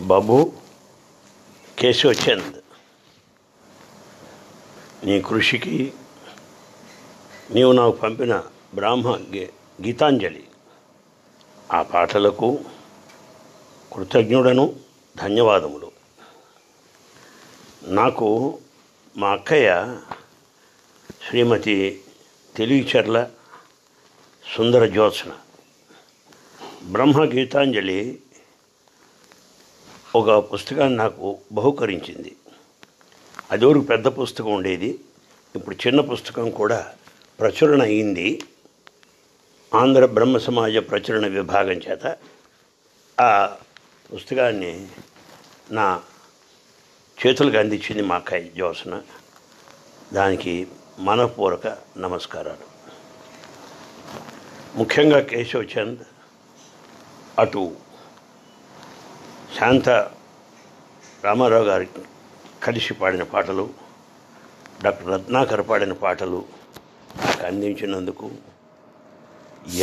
బాబు 0.00 0.52
కేశవచంద్ 1.78 2.56
నీ 5.06 5.22
కృషికి 5.22 5.92
నీవు 7.50 7.72
నాకు 7.72 7.96
పంపిన 7.96 8.42
బ్రాహ్మ 8.74 9.16
గీతాంజలి. 9.86 10.44
ఆ 11.72 11.82
పాటలకు 11.82 12.64
కృతజ్ఞుడను 13.92 14.76
ధన్యవాదములు. 15.16 15.92
నాకు 17.84 18.58
మా 19.16 19.28
అక్కయ్య 19.28 19.98
శ్రీమతి 21.28 22.02
తెలివిచర్ల 22.56 23.30
సుందర 24.56 24.86
జ్యోత్సన. 24.86 25.32
బ్రహ్మ 26.84 27.24
గీతాంజలి 27.24 28.22
ఒక 30.18 30.52
పుస్తకాన్ని 30.52 30.96
నాకు 30.96 31.38
బహుకరించింది. 31.52 32.36
అది 33.50 33.66
వరకు 33.66 33.80
పెద్ద 33.80 34.06
పుస్తకం 34.06 34.52
ఉండేది. 34.52 35.00
ఇప్పుడు 35.56 35.76
చిన్న 35.86 36.00
పుస్తకం 36.00 36.50
కూడా 36.50 36.94
ప్రచురణ 37.40 37.82
అయింది. 37.82 38.42
ఆంధ్ర 39.74 40.06
బ్రహ్మ 40.06 40.38
సమాజ 40.38 40.76
ప్రచురణ 40.76 41.26
విభాగం 41.26 41.80
చేత 41.88 42.16
ఆ 43.20 43.56
పుస్తకాన్ని 44.14 44.88
నా 45.70 46.02
చేతులకు 47.26 47.56
అందించింది 47.56 48.02
మా 48.02 48.14
అక్కయ్య 48.14 48.50
జ్యోత్స్న 48.50 49.02
దానికి 50.12 50.66
మనపూర్వక 50.98 51.76
నమస్కారాలు. 51.98 52.66
ముఖ్యంగా 54.78 55.20
కేశవ్ 55.20 55.66
చంద్ 55.78 55.98
అటు 57.38 57.87
శాంత 59.56 59.88
రామారావు 61.24 61.64
గారి 61.64 61.86
కలిసి 62.62 62.94
పాడిన 62.94 63.22
పాటలు 63.22 63.64
డాక్టర్ 64.82 65.08
రత్నాకర్ 65.08 65.68
పాడిన 65.68 65.92
పాటలు 65.92 66.44
నాకు 67.16 67.46
అందించినందుకు 67.46 68.30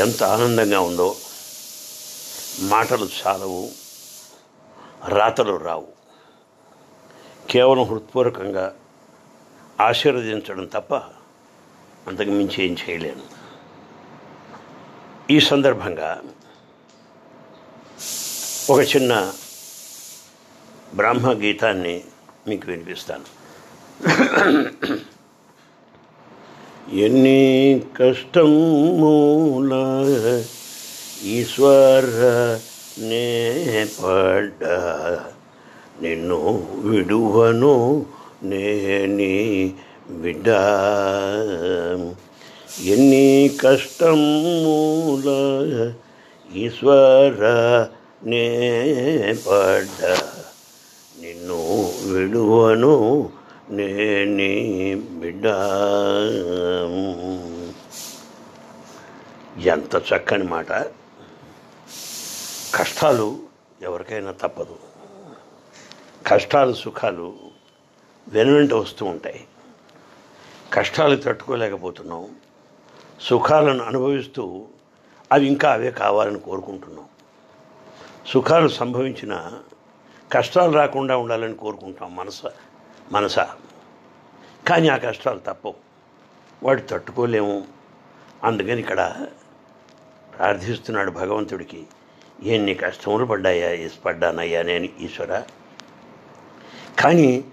ఎంత 0.03 0.23
ఆనందంగా 0.23 0.79
ఉందో 0.79 1.15
మాటలు 2.59 3.07
చాలవు 3.19 3.71
రాతలు 5.07 5.55
రావు. 5.55 5.87
కేవలం 7.49 7.83
హృత్పూర్వకంగా 7.83 8.75
ఆశీర్వదించడం 9.79 10.65
తప్ప 10.65 10.93
అంతకు 12.07 12.29
మించి 12.29 12.63
ఏం 12.65 12.75
చేయలేను. 12.83 13.25
ఈ 15.33 15.39
సందర్భంగా 15.39 16.09
ఒక 18.69 18.79
చిన్న 18.95 19.33
బ్రహ్మ 20.95 21.31
గీతాన్ని 21.33 21.95
మీకు 22.47 22.65
వినిపిస్తాను. 22.67 23.27
ఎన్ని 27.05 27.41
కష్టం 27.99 28.51
మూల 29.01 29.71
ఈశ్వర 31.37 32.09
నే 33.09 33.27
పడ్డా 33.97 34.77
నిన్ను 36.01 36.39
విడువను 36.85 38.05
నేని 38.43 39.35
బిడ్డ 40.21 40.47
ఎన్ని 42.93 43.27
కష్టం 43.63 44.19
మూల 44.63 45.27
ఈశ్వర 46.49 47.41
నే 48.31 48.45
పడ్డ 49.47 50.01
నువ్వు 51.45 52.13
విడువను 52.13 53.29
నేని 53.69 54.95
బిడ్డ. 54.95 55.45
ఎంత 59.67 59.95
చక్కని 59.95 60.43
మాట. 60.43 60.71
కష్టాలు 62.75 63.39
ఎవరికైనా 63.81 64.31
తప్పదు. 64.31 64.75
కష్టాలు 66.27 66.73
సుఖాలు 66.73 67.35
వెనువెంట 68.27 68.73
వస్తూ 68.73 69.05
ఉంటాయి. 69.05 69.47
కష్టాలు 70.73 71.15
తట్టుకోలేకపోతున్నాం. 71.15 72.35
సుఖాలను 73.21 73.83
అనుభవిస్తూ 73.83 74.65
అవి 75.31 75.45
ఇంకా 75.45 75.73
అవే 75.73 75.91
కావాలని 75.91 76.39
కోరుకుంటున్నాం. 76.39 77.05
సుఖాలు 78.27 78.67
సంభవించిన 78.67 79.51
కష్టాలు 80.31 80.71
రాకుండా 80.71 81.17
ఉండాలని 81.17 81.53
కోరుకుంటాం 81.53 82.15
మనస 82.15 82.41
మనస. 83.11 83.39
కానీ 84.67 84.87
ఆ 84.87 84.97
కష్టాలు 84.97 85.39
తప్పవు. 85.39 85.73
వాడు 86.63 86.81
తట్టుకోలేము. 86.81 87.65
అందుకని 88.43 88.79
ఇక్కడ 88.79 89.27
ప్రార్థిస్తున్నాడు 90.37 91.11
భగవంతుడికి 91.11 91.87
ఎన్ని 92.43 92.73
కష్టములు 92.73 93.25
పడ్డాయా 93.25 93.69
ఎస్ 93.69 94.05
పడ్డానయ్యా 94.05 94.61
నేను 94.61 94.87
ఈశ్వర. 94.99 95.43
కానీ 96.99 97.43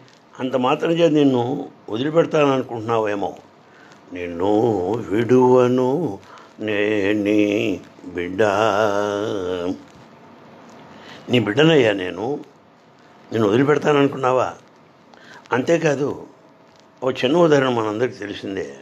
అంత 0.41 0.57
మాత్రం 0.57 0.91
చేత 0.91 1.13
నిన్ను 1.13 1.69
వదిలిపెడతాననుకుంటున్నావేమో. 1.91 3.37
నిన్ను 4.13 4.61
విడువను 4.91 6.19
నేని 6.61 7.81
బిడ్డ. 8.05 8.43
నీ 11.31 11.39
బిడ్డనయ్యా 11.39 11.93
నేను. 11.93 12.52
నేను 13.33 13.49
వదిలిపెడతాననుకున్నావా? 13.49 14.55
అంతేకాదు 15.53 16.27
ఓ 17.03 17.11
చిన్న 17.11 17.37
ఉదాహరణ 17.37 17.69
మనందరికీ 17.69 18.15
తెలిసిందే. 18.15 18.77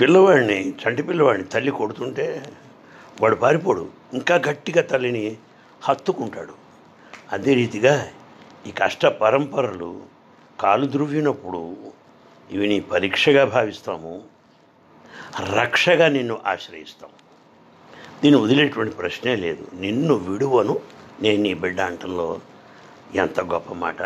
పిల్లవాడిని 0.00 0.70
చంటి 0.70 1.02
పిల్లవాడిని 1.02 1.44
తల్లి 1.44 1.70
కొడుతుంటే 1.70 2.52
వాడు 3.20 3.36
పారిపోడు. 3.36 3.88
ఇంకా 4.12 4.34
గట్టిగా 4.34 4.82
తల్లిని 4.82 5.36
హత్తుకుంటాడు. 5.82 6.52
అదే 7.32 7.54
రీతిగా 7.54 8.08
ఈ 8.66 8.70
కష్ట 8.70 9.06
పరంపరలు 9.06 10.02
కాలు 10.60 10.86
ధ్రువినప్పుడు 10.86 11.76
ఇవి 12.50 12.68
నీ 12.68 12.80
పరీక్షగా 12.80 13.44
భావిస్తాము. 13.44 14.22
రక్షగా 15.54 16.08
నిన్ను 16.08 16.38
ఆశ్రయిస్తాం. 16.46 17.10
దీన్ని 18.22 18.40
వదిలేటువంటి 18.40 18.96
ప్రశ్నే 18.96 19.36
లేదు. 19.36 19.66
నిన్ను 19.74 20.14
విడువను 20.14 20.97
నేను 21.22 21.42
నీ 21.42 21.54
బిడ్డ 21.54 21.80
అంటంలో 21.80 22.38
ఎంత 23.14 23.40
గొప్ప 23.40 23.74
మాట. 23.74 24.02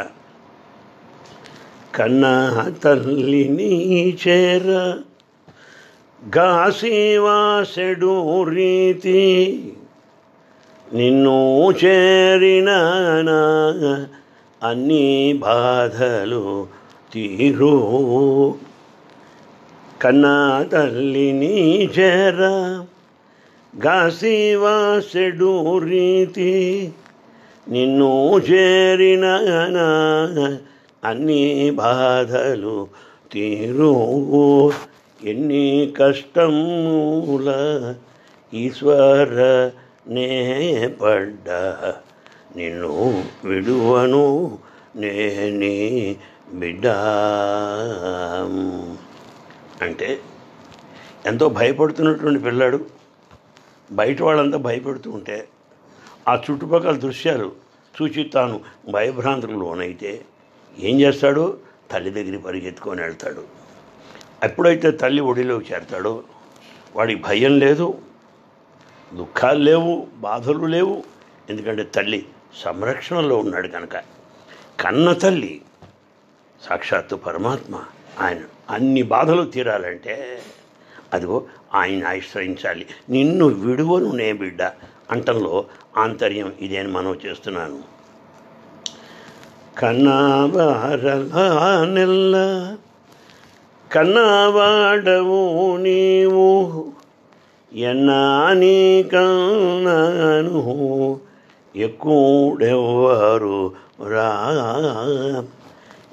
కన్నా 1.95 2.35
తల్లిని 2.83 3.73
చేర 4.29 4.69
గాసివాసెడు 6.37 8.15
రీతి 8.43 9.23
నిన్ను 10.95 11.71
చేరిన 11.71 12.71
అన్ని 14.63 15.33
బాధలు 15.33 16.67
తీరు. 17.13 17.77
కన్నా 20.03 20.67
తల్లిని 20.73 21.87
చేర 21.87 22.41
గాసివాసెడు 23.85 25.79
రీతి 25.79 26.53
నిన్ను 27.69 28.39
చేరిన 28.39 29.25
అన్ని 31.05 31.71
బాధలు 31.71 32.89
తీరు. 33.33 33.93
ఎన్ని 35.25 35.93
కష్టముల 36.01 37.49
ఈశ్వర 38.55 39.71
నే 40.09 40.29
పడ్డా 41.03 41.95
నిన్ను 42.57 43.25
విడువను 43.45 44.59
నేని 44.97 46.17
బిడ్డ. 46.55 46.87
అంటే 49.83 50.19
ఎంతో 51.27 51.49
భయపడుతున్నటువంటి 51.49 52.45
పిల్లాడు 52.45 52.85
బయట 53.93 54.23
వాళ్ళంతా 54.23 54.59
భయపడుతూ 54.59 55.11
ఉంటే 55.11 55.49
ఆ 56.29 56.43
చుట్టుపక్కల 56.51 56.97
దృశ్యాలు 56.97 57.53
చూచి 58.03 58.25
తాను 58.25 58.61
భయభ్రాంతులకు 58.91 59.59
లోనైతే 59.59 60.25
ఏం 60.79 61.01
చేస్తాడు? 61.01 61.59
తల్లి 61.91 62.11
దగ్గరికి 62.11 62.43
పరిగెత్తుకొని 62.45 63.03
వెళ్తాడు. 63.03 63.45
ఎప్పుడైతే 64.43 64.91
తల్లి 64.91 65.23
ఒడిలోకి 65.23 65.73
చేరతాడో 65.73 66.23
వాడికి 66.97 67.23
భయం 67.23 67.59
లేదు 67.59 67.99
దుఃఖాలు 69.15 69.59
లేవు 69.59 70.07
బాధలు 70.15 70.67
లేవు. 70.67 71.05
ఎందుకంటే 71.51 71.83
తల్లి 71.83 72.27
సంరక్షణలో 72.57 73.37
ఉన్నాడు 73.37 73.69
కనుక. 73.69 73.97
కన్న 74.81 75.13
తల్లి 75.13 75.63
సాక్షాత్తు 76.63 77.17
పరమాత్మ. 77.17 77.85
ఆయన 78.21 78.41
అన్ని 78.71 79.03
బాధలు 79.03 79.51
తీరాలంటే 79.51 80.43
అదిగో 81.13 81.47
ఆయన 81.75 82.07
ఆశ్రయించాలి. 82.07 82.87
నిన్ను 83.11 83.47
విడువను 83.47 84.13
నే 84.13 84.33
బిడ్డ 84.33 84.63
అంటంలో 85.11 85.65
ఆంతర్యం 85.97 86.53
ఇదే 86.61 86.77
అని 86.77 86.89
మనం 86.89 87.19
చేస్తున్నాను. 87.27 87.81
కన్నావారలా 89.79 91.45
కన్నావాడవు 91.95 92.63
కన్నవాడవు 93.93 95.77
నీవు 95.77 96.93
ఎన్నాని 97.73 99.05
కన్నాను 99.13 100.63
ఎక్కువెవ్వరు 101.77 103.73
రా. 104.09 104.31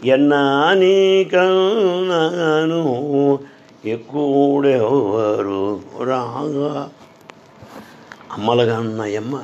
ఎన్నాని 0.05 1.23
కన్నాను 1.23 2.81
ఎక్కువెవ్వరు 3.85 5.81
రాగా 6.03 6.89
అమ్మలుగా 8.31 8.79
ఉన్నాయమ్మ 8.79 9.43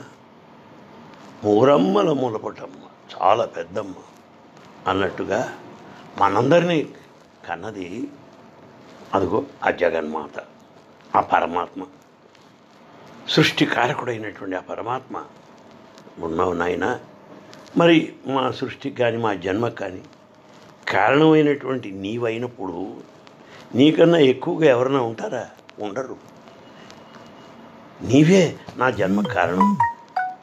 మూరమ్మల 1.45 2.11
మూలపటమ్మ 2.11 2.85
చాలా 3.17 3.45
పెద్దమ్మ 3.45 3.93
అన్నట్టుగా 4.87 5.53
మనందరినీ 6.21 6.87
కన్నది 7.49 8.07
అదిగో 9.13 9.43
ఆ 9.65 9.69
జగన్మాత 9.69 10.43
ఆ 11.15 11.21
పరమాత్మ. 11.21 11.83
సృష్టికారకుడైనటువంటి 13.29 14.55
ఆ 14.55 14.59
పరమాత్మ. 14.59 15.23
ఉన్నావు 16.19 16.53
నాయన. 16.53 16.99
మరి 17.77 18.13
మా 18.27 18.51
సృష్టికి 18.51 18.97
కానీ 18.97 19.17
మా 19.17 19.33
జన్మకు 19.33 19.75
కానీ 19.75 20.01
కారణమైనటువంటి 20.87 21.91
నీవైనప్పుడు 21.91 22.97
నీకన్నా 23.75 24.17
ఎక్కువగా 24.17 24.65
ఎవరైనా 24.65 25.01
ఉంటారా? 25.01 25.49
ఉండరు. 25.79 26.17
నీవే 28.01 28.55
నా 28.77 28.89
జన్మ 28.89 29.21
కారణం. 29.21 29.77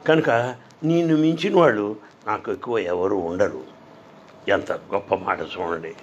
కనుక 0.07 0.55
నిన్ను 0.83 1.17
మించిన 1.17 1.59
వాళ్ళు 1.59 1.95
నాకు 2.27 2.51
ఎక్కువ 2.51 2.77
ఎవరు 2.77 3.15
ఉండరు. 3.15 3.63
ఎంత 4.47 4.71
గొప్ప 4.71 5.15
మాట 5.15 5.39
చూడండి. 5.41 5.95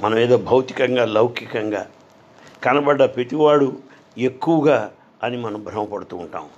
మనం 0.00 0.18
ఏదో 0.18 0.36
భౌతికంగా 0.36 1.04
లౌకికంగా 1.04 1.90
కనబడ్డ 2.62 3.04
ప్రతివాడు 3.04 3.78
ఎక్కువగా 4.18 4.92
అని 5.22 5.36
మనం 5.36 5.64
భ్రమపడుతూ 5.64 6.16
ఉంటాం. 6.16 6.48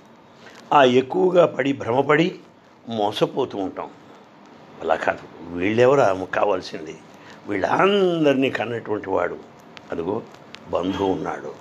ఆ 0.73 0.83
ఎక్కువగా 0.83 1.45
పడి 1.45 1.73
భ్రమపడి 1.73 2.39
మోసపోతూ 2.89 3.57
ఉంటాం. 3.57 3.89
అలా 4.81 4.95
కాదు. 4.95 5.53
వీళ్ళెవరా? 5.53 6.25
కావాల్సింది. 6.35 6.97
వీళ్ళందరినీ 7.47 8.49
కన్నటువంటి 8.49 9.09
వాడు. 9.09 9.37
అదిగో 9.91 10.21
బంధువు 10.69 11.13
ఉన్నాడు. 11.13 11.53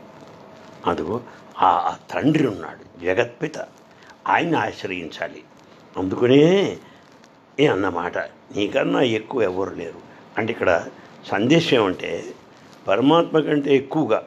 అదిగో 0.86 1.20
ఆ 1.62 1.68
ఆ 1.68 1.96
తండ్రి 2.10 2.46
ఉన్నాడు. 2.46 3.00
జగత్పిత. 3.00 3.58
ఆయన్ని 4.28 4.56
ఆశ్రయించాలి. 4.56 5.42
అందుకనే 5.96 6.78
ఏ 7.60 7.66
అన్నమాట 7.66 8.18
నీకన్నా 8.18 9.00
ఎక్కువ 9.02 9.42
ఎవరు 9.42 9.74
లేరు. 9.74 10.00
అంటే 10.38 10.52
ఇక్కడ 10.52 10.86
సందేశం 11.26 11.76
ఏమంటే 11.76 12.34
పరమాత్మ 12.88 13.40
కంటే 13.40 13.76
ఎక్కువగా 13.76 14.22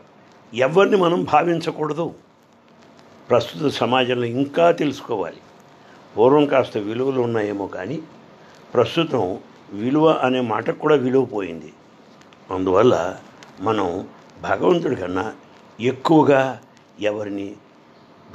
ఎవరిని 0.53 0.97
మనం 0.97 1.23
భావించకూడదు. 1.23 2.13
ప్రస్తుత 3.29 3.71
సమాజంలో 3.71 4.25
ఇంకా 4.25 4.71
తెలుసుకోవాలి. 4.71 5.37
పూర్వం 6.17 6.45
కాస్త 6.45 6.77
విలువలు 6.77 7.21
ఉన్నాయేమో 7.21 7.67
కానీ 7.67 8.01
ప్రస్తుతం 8.73 9.39
విలువ 9.73 10.09
అనే 10.09 10.41
మాటకు 10.41 10.79
కూడా 10.79 10.95
విలువ 10.95 11.25
పోయింది 11.25 11.73
అందువల్ల 12.51 13.17
మనం 13.61 14.07
భగవంతుడి 14.41 14.95
కన్నా 14.95 15.33
ఎక్కువగా 15.81 16.61
ఎవరిని 17.01 17.55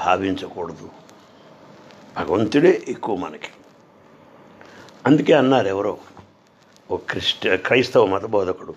భావించకూడదు. 0.07 0.89
భగవంతుడే 2.19 2.85
ఎక్కువ 2.89 3.17
మనకి. 3.17 3.49
అందుకే 5.07 5.33
అన్నారు 5.33 5.69
ఎవరో 5.69 5.99
ఓ 6.91 6.97
క్రిస్ట 6.97 7.49
క్రైస్తవ 7.49 8.07
మత 8.07 8.25
బోధకుడు 8.25 8.75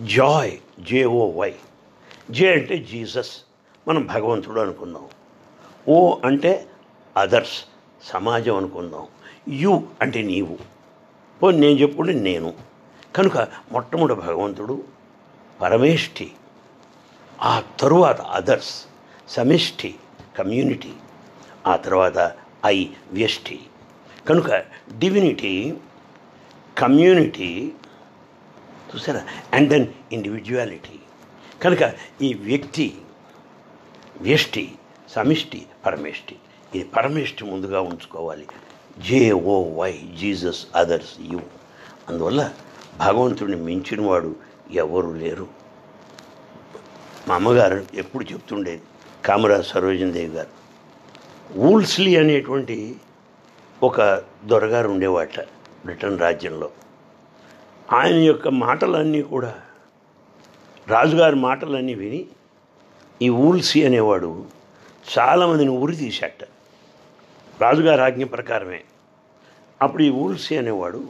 జాయ్ 0.00 0.58
జేఓ 0.80 1.30
వై. 1.30 1.54
జే 2.30 2.52
అంటే 2.52 2.78
జీసస్ 2.78 3.30
మనం 3.88 4.06
భగవంతుడు 4.06 4.60
అనుకుందాం 4.60 5.08
ఓ 5.88 6.18
అంటే 6.24 6.66
అదర్స్ 7.16 7.64
సమాజం 8.04 8.56
అనుకుందాం. 8.56 9.06
యు 9.48 9.82
అంటే 10.00 10.22
నీవు. 10.22 10.58
పో 11.42 11.50
నేను 11.50 11.78
చెప్పుకుంటే 11.78 12.12
నేను. 12.12 12.54
కనుక 13.16 13.38
మొట్టమొదటి 13.72 14.14
భగవంతుడు 14.14 14.84
పరమేష్ఠి 15.62 16.32
ఆ 17.42 17.62
తరువాత 17.80 18.20
అదర్స్ 18.20 18.84
సమిష్టి 19.28 19.94
కమ్యూనిటీ 20.38 20.92
ఆ 21.66 21.76
తర్వాత 21.76 22.32
ఐ 22.66 22.88
వ్యష్టి. 23.12 23.60
కనుక 24.28 24.50
డివినిటీ 24.98 25.74
కమ్యూనిటీ 26.78 27.72
చూసారా? 28.94 29.26
అండ్ 29.52 29.68
దెన్ 29.68 29.86
ఇండివిజువాలిటీ 30.12 30.98
కనుక 31.62 31.92
ఈ 32.22 32.34
వ్యక్తి 32.34 32.98
వ్యష్టి 34.20 34.72
సమిష్టి 35.08 35.66
పరమేష్టి. 35.86 36.36
ఈ 36.74 36.82
పరమేష్టి 36.82 37.44
ముందుగా 37.44 37.80
ఉంచుకోవాలి. 37.80 38.46
J 38.98 39.32
O 39.32 39.80
Y 39.80 40.08
Jesus 40.20 40.66
others 40.74 41.14
you 41.20 41.40
అందువల్ల 42.08 42.52
భగవంతుడిని 42.98 43.56
మించిన 43.56 44.06
వాడు 44.06 44.36
ఎవరు 44.70 45.10
లేరు. 45.10 45.46
మా 47.28 47.34
అమ్మగారు 47.34 47.86
ఎప్పుడు 47.94 48.24
చెప్తుండేది 48.24 48.82
కామరాజ్ 49.24 49.66
సరోజన్ 49.66 50.12
దేవి 50.12 50.36
గారు 50.36 50.65
వూల్స్లీ 51.50 52.16
అనేటువంటి 52.16 52.96
ఒక 53.82 54.02
దొరగారు 54.44 54.88
ఉండేవాట 54.88 55.40
బ్రిటన్ 55.84 56.18
రాజ్యంలో. 56.18 56.70
ఆయన 57.92 58.14
యొక్క 58.14 58.48
మాటలన్నీ 58.48 59.22
కూడా 59.22 59.54
రాజుగారి 60.88 61.36
మాటలన్నీ 61.36 61.94
విని 61.94 62.26
ఈ 63.22 63.28
ఊల్సీ 63.28 63.84
అనేవాడు 63.84 64.44
చాలామందిని 65.18 65.70
ఉరి 65.70 65.96
తీశాట. 65.96 66.42
రాజుగారి 67.60 68.02
ఆజ్ఞ 68.02 68.24
ప్రకారమే. 68.24 68.84
అప్పుడు 69.82 70.02
ఈ 70.02 70.10
ఊల్సీ 70.10 70.56
అనేవాడు 70.56 71.08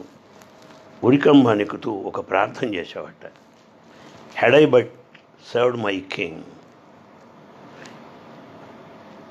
ఉరికంబ 1.03 1.51
నెక్కుతూ 1.51 1.91
ఒక 1.91 2.29
ప్రార్థన 2.29 2.75
చేసేవాట. 2.75 3.31
Had 4.35 4.55
I 4.55 4.65
but 4.65 4.91
served 5.53 5.77
my 5.77 6.03
king 6.11 6.43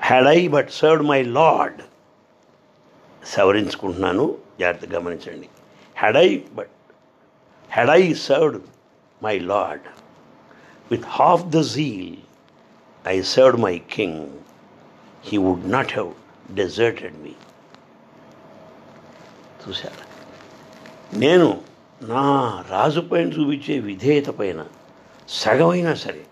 had 0.07 0.27
I 0.27 0.47
but 0.47 0.69
served 0.71 1.05
my 1.07 1.21
lord 1.37 1.81
సవరించుకుంటున్నాను 3.25 4.25
జాగ్రత్తగా 4.59 4.99
గమనించండి. 4.99 5.47
Had 5.97 6.17
I 6.17 6.27
but 6.53 6.73
had 7.71 7.89
I 7.89 8.13
served 8.13 8.61
my 9.23 9.39
lord 9.51 9.87
with 10.91 11.07
half 11.19 11.43
the 11.55 11.61
zeal 11.75 12.17
I 13.05 13.21
served 13.21 13.61
my 13.61 13.75
king 13.97 14.21
he 15.23 15.37
would 15.37 15.71
not 15.71 15.93
have 15.93 16.11
deserted 16.55 17.17
me 17.23 17.33
చూశారా? 19.61 20.03
నేను 21.13 21.47
నా 22.13 22.23
రాజు 22.69 23.01
పైన 23.01 23.27
చూపించే 23.27 23.79
విధేయత 23.79 24.29
పైన 24.39 24.59
సగమైనా 25.27 25.93
సరే 25.95 26.23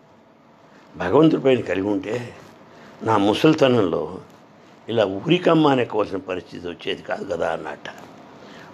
భగవంతుడి 0.96 1.42
పైన 1.44 1.62
కలిగి 1.62 1.88
ఉంటే 1.88 2.16
నా 3.04 3.18
ముసలితనంలో 3.18 4.18
ఇలా 4.90 5.06
ఉరికమ్మ 5.06 5.68
అనేకోవాల్సిన 5.68 6.18
పరిస్థితి 6.18 6.68
వచ్చేది 6.68 7.02
కాదు 7.02 7.26
కదా 7.34 7.52
అన్నట్ట. 7.52 7.90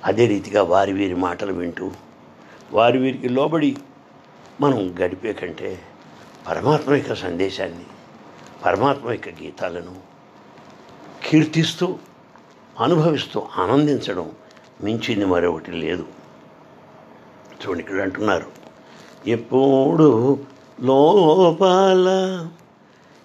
అదే 0.06 0.28
రీతిగా 0.28 0.64
వారి 0.64 0.94
వీరి 0.94 1.16
మాటలు 1.16 1.54
వింటూ 1.54 1.92
వారి 2.74 2.98
వీరికి 2.98 3.30
లోబడి 3.30 3.78
మనం 4.62 4.96
గడిపే 5.02 5.34
కంటే 5.34 5.80
పరమాత్మ 6.50 6.94
యొక్క 6.94 7.14
సందేశాన్ని 7.14 7.86
పరమాత్మ 8.66 9.12
యొక్క 9.12 9.30
గీతాలను 9.30 9.96
కీర్తిస్తూ 11.26 11.98
అనుభవిస్తూ 12.80 13.48
ఆనందించడం 13.58 14.32
మించింది 14.84 15.26
మరొకటి 15.26 15.72
లేదు. 15.72 16.06
చూడండి 17.62 17.80
ఇక్కడ 17.80 18.02
అంటున్నారు 18.02 18.46
ఎప్పుడు 19.28 20.38
లోపాల 20.82 22.08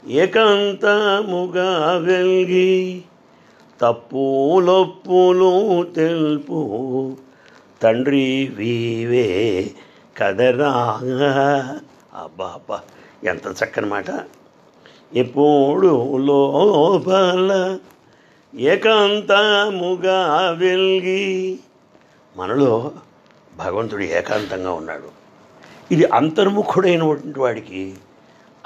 ఏకాంతముగా 0.09 1.97
వెల్గి 1.97 3.03
తప్పులొప్పులు 3.81 5.87
తెలుపు. 5.97 7.17
తండ్రి 7.83 8.53
వీవే 8.55 9.71
కదరా 10.17 11.01
అబ్బా 12.15 12.47
అబ్బా 12.47 12.81
ఎంత 13.25 13.47
చక్కని 13.47 13.87
మాట. 13.87 14.07
ఎప్పుడు 15.15 16.17
లోపల 16.17 17.79
ఏకాంతముగా 18.55 20.51
వెలిగి 20.51 21.59
మనలో 22.37 22.93
భగవంతుడు 23.57 24.03
ఏకాంతంగా 24.03 24.73
ఉన్నాడు. 24.73 25.09
ఇది 25.91 26.05
అంతర్ముఖుడైనటువంటి 26.05 27.41
వాడికి 27.41 27.95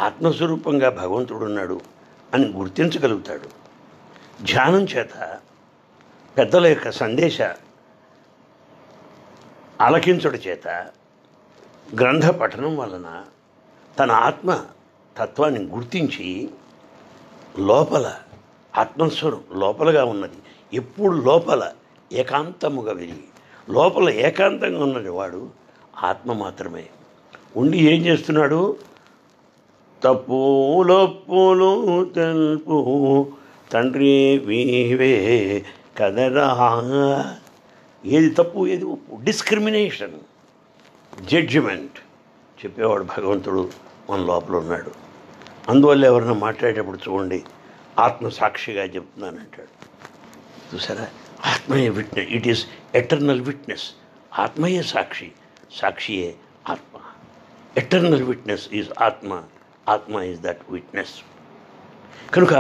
ఆత్మస్వరూపంగా 0.01 0.91
భగవంతుడు 0.91 1.45
ఉన్నాడు 1.45 1.81
అని 2.35 2.47
గుర్తించగలుగుతాడు. 2.47 3.49
ధ్యానం 4.45 4.85
చేత 4.85 5.39
పెద్దల 6.39 6.67
యొక్క 6.67 6.91
సందేశ 6.91 7.39
ఆలకించుడు 9.81 10.37
చేత 10.37 10.69
గ్రంథ 12.01 12.27
పఠనం 12.27 12.77
వలన 12.77 13.25
తన 13.99 14.11
ఆత్మ 14.11 14.65
తత్వాన్ని 15.19 15.61
గుర్తించి 15.61 16.51
లోపల 17.59 18.15
ఆత్మస్వరం 18.79 19.45
లోపలగా 19.53 20.05
ఉన్నది. 20.05 20.37
ఎప్పుడు 20.73 21.17
లోపల 21.23 21.73
ఏకాంతముగా 22.13 22.93
వెళ్ళి 22.93 23.25
లోపల 23.71 24.11
ఏకాంతంగా 24.11 24.83
ఉన్నది 24.83 25.09
వాడు 25.09 25.51
ఆత్మ 25.99 26.33
మాత్రమే. 26.33 26.87
ఉండి 27.57 27.79
ఏం 27.79 28.07
చేస్తున్నాడు? 28.07 28.77
తప్పులొప్పులు 30.03 32.05
తెలుపు. 32.05 33.33
తండ్రి 33.73 34.39
వీవే 34.39 35.65
కదరా. 35.99 37.39
ఏది 38.07 38.31
తప్పు 38.31 38.67
ఏది 38.67 38.85
ఒప్పు? 38.85 39.25
Discrimination 39.25 40.13
judgment. 41.25 41.99
చెప్పేవాడు 42.65 43.05
భగవంతుడు 43.05 43.71
మన 44.11 44.21
లోపల 44.21 44.57
ఉన్నాడు. 44.57 44.91
అందువల్ల 45.69 46.05
ఎవరైనా 46.05 46.33
మాట్లాడేటప్పుడు 46.33 46.97
చూడండి 46.97 47.45
ఆత్మ 47.99 48.29
సాక్షిగా 48.29 48.85
చెప్తున్నానంటాడు. 48.85 49.91
చూసారా? 50.75 51.09
ఆత్మయే 51.47 51.89
witness. 51.89 52.31
It 52.31 52.49
is 52.49 52.67
eternal 52.95 53.41
witness 53.41 53.91
ఆత్మయే 54.39 54.83
సాక్షి. 54.83 55.33
సాక్షియే 55.73 56.35
ఆత్మ. 56.69 56.99
ఎటర్నల్ 57.77 58.23
విట్నెస్ 58.23 58.69
ఈజ్ 58.73 59.03
ఆత్మ. 59.03 59.43
ఆత్మ 59.89 60.21
ఈజ్ 60.21 60.41
దట్ 60.41 60.61
విట్నెస్ 60.71 61.15
కనుక 62.35 62.55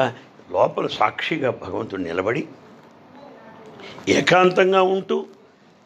లోపల 0.50 0.86
సాక్షిగా 0.86 1.50
భగవంతుడు 1.50 2.02
నిలబడి 2.02 2.48
ఏకాంతంగా 4.08 4.82
ఉంటూ 4.82 5.26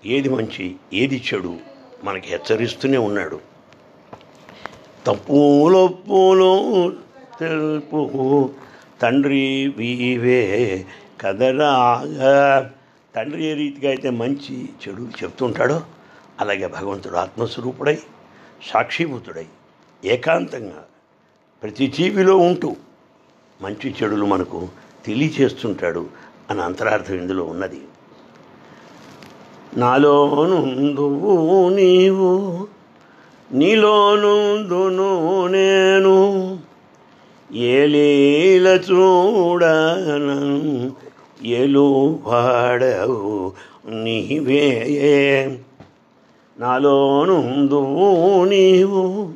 ఏది 0.05 0.29
మంచి 0.29 0.77
ఏది 0.93 1.25
చెడు 1.35 1.57
మనకి 2.05 2.29
హెచ్చరిస్తూనే 2.29 2.97
ఉన్నాడు. 2.99 3.41
తప్పులొప్పులో 5.07 6.53
తెలుపు 7.41 8.01
తండ్రి 9.03 9.69
వీవే 9.69 10.87
కదరాగా. 11.21 12.73
తండ్రి 13.17 13.45
ఏ 13.45 13.55
రీతిగా 13.55 13.91
అయితే 13.91 14.11
మంచి 14.11 14.69
చెడు 14.83 15.03
చెప్తుంటాడో 15.23 15.83
అలాగే 16.41 16.67
భగవంతుడు 16.67 17.17
ఆత్మస్వరూపుడై 17.17 17.99
సాక్షిభూతుడై 18.73 19.47
ఏకాంతంగా 20.05 20.85
ప్రతి 21.65 21.87
జీవిలో 21.87 22.37
ఉంటూ 22.37 22.77
మంచి 23.63 23.95
చెడులు 24.03 24.25
మనకు 24.25 24.69
తెలియచేస్తుంటాడు 25.07 26.07
అని 26.51 26.63
అంతరార్థం 26.63 27.15
ఇందులో 27.15 27.45
ఉన్నది. 27.45 27.81
నాలోనుందువు 29.77 31.69
నీవు 31.69 32.67
నీలోనుందును 33.53 35.47
నేను 35.47 36.59
ఏలీల 37.55 38.69
చూడనం 38.69 40.93
ఎలు 41.47 42.21
వాడవు 42.27 43.53
నీవే. 43.91 45.61
నాలోనుందువు 46.59 48.45
నీవు 48.45 49.34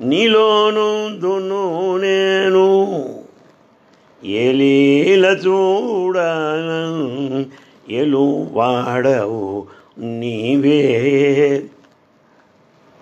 నీలోనుందును 0.00 1.96
నేను. 1.96 3.18
ఏలీల 4.24 5.26
చూడను 5.26 7.46
ఎలు 7.92 8.48
వాడవు 8.52 9.66
నీవే. 9.98 11.64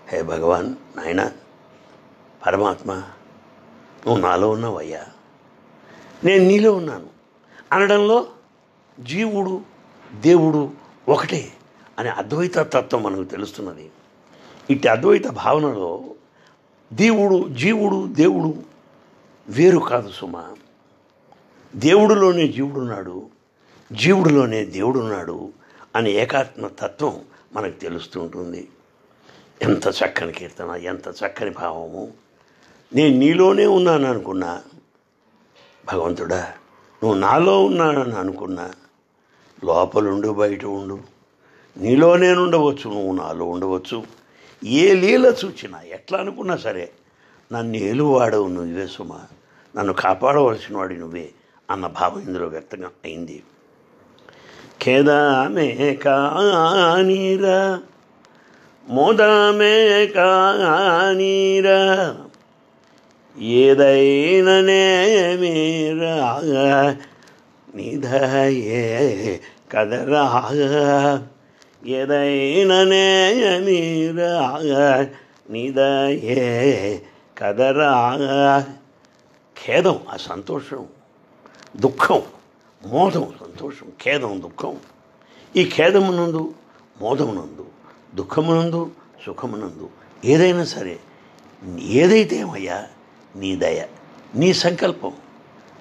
హే 0.09 0.23
భగవాన్ 0.23 0.75
నాయన 0.97 1.33
పరమాత్మ 2.47 3.03
నువ్వు 4.07 4.17
నాలో 4.17 4.51
ఉన్నావయ్యా. 4.51 5.03
నేను 6.25 6.45
నీలో 6.45 6.73
ఉన్నాను. 6.73 7.07
అనడంలో 7.73 8.27
జీవుడు 9.01 9.61
దేవుడు 10.21 10.71
ఒకటే 11.09 11.53
అనే 11.99 12.09
అద్వైత 12.09 12.59
తత్వం 12.59 13.03
మనకు 13.03 13.25
తెలుస్తున్నది. 13.25 13.91
ఇట్టి 14.71 14.89
అద్వైత 14.89 15.27
భావనలో 15.27 16.05
దేవుడు 16.93 17.49
జీవుడు 17.49 18.07
దేవుడు 18.07 18.55
వేరు 19.49 19.79
కాదు 19.79 20.11
సుమ. 20.11 20.45
దేవుడిలోనే 21.77 22.49
జీవుడున్నాడు 22.49 23.27
జీవుడిలోనే 23.93 24.65
దేవుడున్నాడు 24.65 25.53
అనే 25.97 26.11
ఏకాత్మ 26.11 26.67
తత్వం 26.67 27.21
మనకు 27.53 27.81
తెలుస్తూ 27.81 28.21
ఉంటుంది. 28.21 28.69
ఎంత 29.63 29.87
చక్కని 29.87 30.33
కీర్తన 30.33 30.71
ఎంత 30.71 31.09
చక్కని 31.09 31.51
భావము. 31.51 32.13
నేను 32.95 33.17
నీలోనే 33.17 33.67
ఉన్నాను 33.67 34.11
అనుకున్నా. 34.11 34.63
భగవంతుడా 35.93 36.53
నువ్వు 37.03 37.19
నాలో 37.19 37.65
ఉన్నానని 37.65 38.15
అనుకున్నా. 38.15 38.71
లోపలుండు 39.65 40.29
బయట 40.29 40.65
ఉండు. 40.65 40.99
నీలో 41.77 42.17
నేను 42.17 42.43
ఉండవచ్చు 42.43 42.91
నువ్వు 42.91 43.13
నాలో 43.13 43.45
ఉండవచ్చు. 43.45 44.26
ఏ 44.65 44.95
లీల 44.95 45.27
చూచినా 45.27 45.81
ఎట్లా 45.81 46.19
అనుకున్నా 46.19 46.57
సరే 46.57 46.91
నన్ను 47.53 47.77
ఏలువాడవు 47.77 48.49
నువ్వే 48.49 48.87
సుమా. 48.87 49.21
నన్ను 49.77 49.93
కాపాడవలసిన 49.93 50.77
వాడి 50.77 50.97
నువ్వే 50.97 51.31
అన్న 51.71 51.87
భావం 51.87 52.21
ఇందులో 52.21 52.47
వ్యక్తంగా 52.49 52.91
అయింది. 53.05 53.43
ఖేదమే 54.83 55.95
కానీరా 55.95 57.81
మోదామే 58.89 60.07
కానీరా 60.07 61.79
ఏదైననే 63.39 64.85
మీరా 65.37 66.17
నిధయే 67.75 69.41
కదరా. 69.73 70.25
ఏదైననే 71.93 73.07
మీరా 73.67 74.33
నిదయే 75.51 76.45
కదరా 77.37 77.93
ఖేదం 79.57 79.99
ఆ 80.09 80.17
సంతోషం 80.27 80.83
దుఃఖం 81.81 82.23
మోదం 82.83 83.27
సంతోషం 83.41 83.89
ఖేదం 84.01 84.33
దుఃఖం 84.41 84.75
ఈ 85.55 85.65
ఖేదమునందు 85.71 86.43
మోదమునందు 87.01 87.67
దుఃఖమునందు 88.15 88.83
సుఖమునందు 89.25 89.87
ఏదైనా 90.25 90.65
సరే 90.67 90.97
ఏదైతే 91.97 92.37
ఏమయ్యా 92.37 92.79
నీ 93.35 93.51
దయ 93.57 93.81
నీ 94.35 94.49
సంకల్పం 94.63 95.15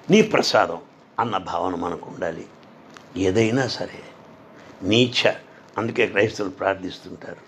నీ 0.08 0.20
ప్రసాదం 0.32 0.80
అన్న 1.18 1.36
భావన 1.50 1.74
మనకు 1.76 2.06
ఉండాలి 2.08 2.46
ఏదైనా 3.18 3.64
సరే 3.68 4.02
నీచ 4.82 5.20
అందుకే 5.78 6.06
క్రైస్తవులు 6.06 6.52
ప్రార్థిస్తుంటారు. 6.52 7.42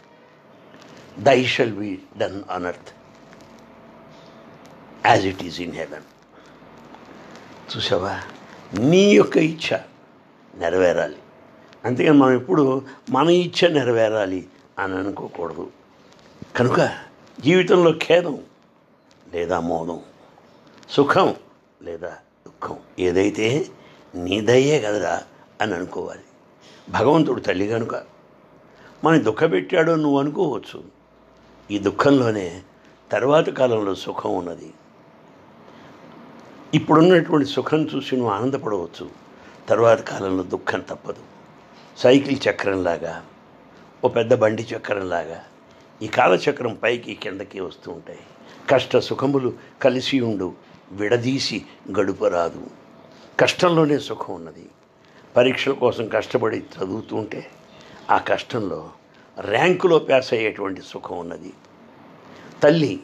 Thy 1.22 1.44
shall 1.44 1.72
be 1.72 1.98
done 2.18 2.42
on 2.50 2.66
earth 2.66 2.92
as 5.06 5.26
it 5.26 5.42
is 5.42 5.60
in 5.60 5.72
heaven 5.72 6.06
చూసావా? 7.76 8.22
నీ 8.78 9.04
యొక్క 9.10 9.36
ఇచ్ఛ 9.36 9.78
నెరవేరాలి. 10.54 11.16
అంతేగాని 11.84 12.18
మనం 12.18 12.34
ఎప్పుడు 12.34 12.86
మన 13.10 13.28
ఇచ్ఛ 13.28 13.68
నెరవేరాలి 13.72 14.48
అని 14.78 14.94
అనుకోకూడదు. 14.94 15.70
కనుక 16.56 16.80
జీవితంలో 17.40 17.92
ఖేదం 18.02 18.38
లేదా 19.34 19.60
మోదం 19.60 20.00
సుఖం 20.88 21.34
లేదా 21.82 22.16
దుఃఖం 22.46 22.78
ఏదైతే 22.98 23.66
నీదయ్యే 24.14 24.80
కదరా 24.80 25.22
అని 25.60 25.74
అనుకోవాలి. 25.74 26.22
భగవంతుడు 26.90 27.40
తల్లి 27.40 27.68
కనుక 27.68 28.17
మన 29.04 29.18
దుఃఖపెట్టాడు 29.18 29.92
నువ్వు 29.92 30.20
అనుకోవచ్చు. 30.20 30.84
ఈ 31.70 31.78
దుఃఖంలోనే 31.78 32.62
తర్వాత 33.12 33.50
కాలంలో 33.50 33.94
సుఖం 33.94 34.34
ఉన్నది. 34.34 34.72
ఇప్పుడున్నటువంటి 36.74 37.48
సుఖం 37.48 37.88
చూసి 37.94 38.16
నువ్వు 38.16 38.32
ఆనందపడవచ్చు. 38.32 39.10
తర్వాత 39.68 40.00
కాలంలో 40.00 40.42
దుఃఖం 40.42 40.80
తప్పదు. 40.80 41.22
సైకిల్ 41.98 42.38
చక్రంలాగా 42.50 43.26
ఓ 44.04 44.08
పెద్ద 44.08 44.34
బండి 44.34 44.62
చక్రంలాగా 44.62 45.44
ఈ 46.02 46.06
కాలచక్రం 46.06 46.78
పైకి 46.82 47.14
కిందకి 47.14 47.60
వస్తూ 47.60 47.92
ఉంటాయి. 47.92 48.18
కష్ట 48.70 48.96
సుఖములు 48.96 49.52
కలిసి 49.82 50.20
ఉండు 50.20 50.52
విడదీసి 50.92 51.64
గడుపరాదు 52.00 52.66
కష్టంలోనే 53.40 53.98
సుఖం 53.98 54.34
ఉన్నది. 54.34 54.68
పరీక్షల 55.36 55.72
కోసం 55.72 56.08
కష్టపడి 56.08 56.58
చదువుతూ 56.58 57.16
ఉంటే 57.16 57.50
ఆ 58.10 58.18
కష్టంలో 58.18 58.90
ర్యాంకులో 59.40 59.98
పాస్ 59.98 60.34
అయ్యేటువంటి 60.34 60.82
సుఖం 60.82 61.18
ఉన్నది. 61.18 61.52
తల్లి 62.62 63.00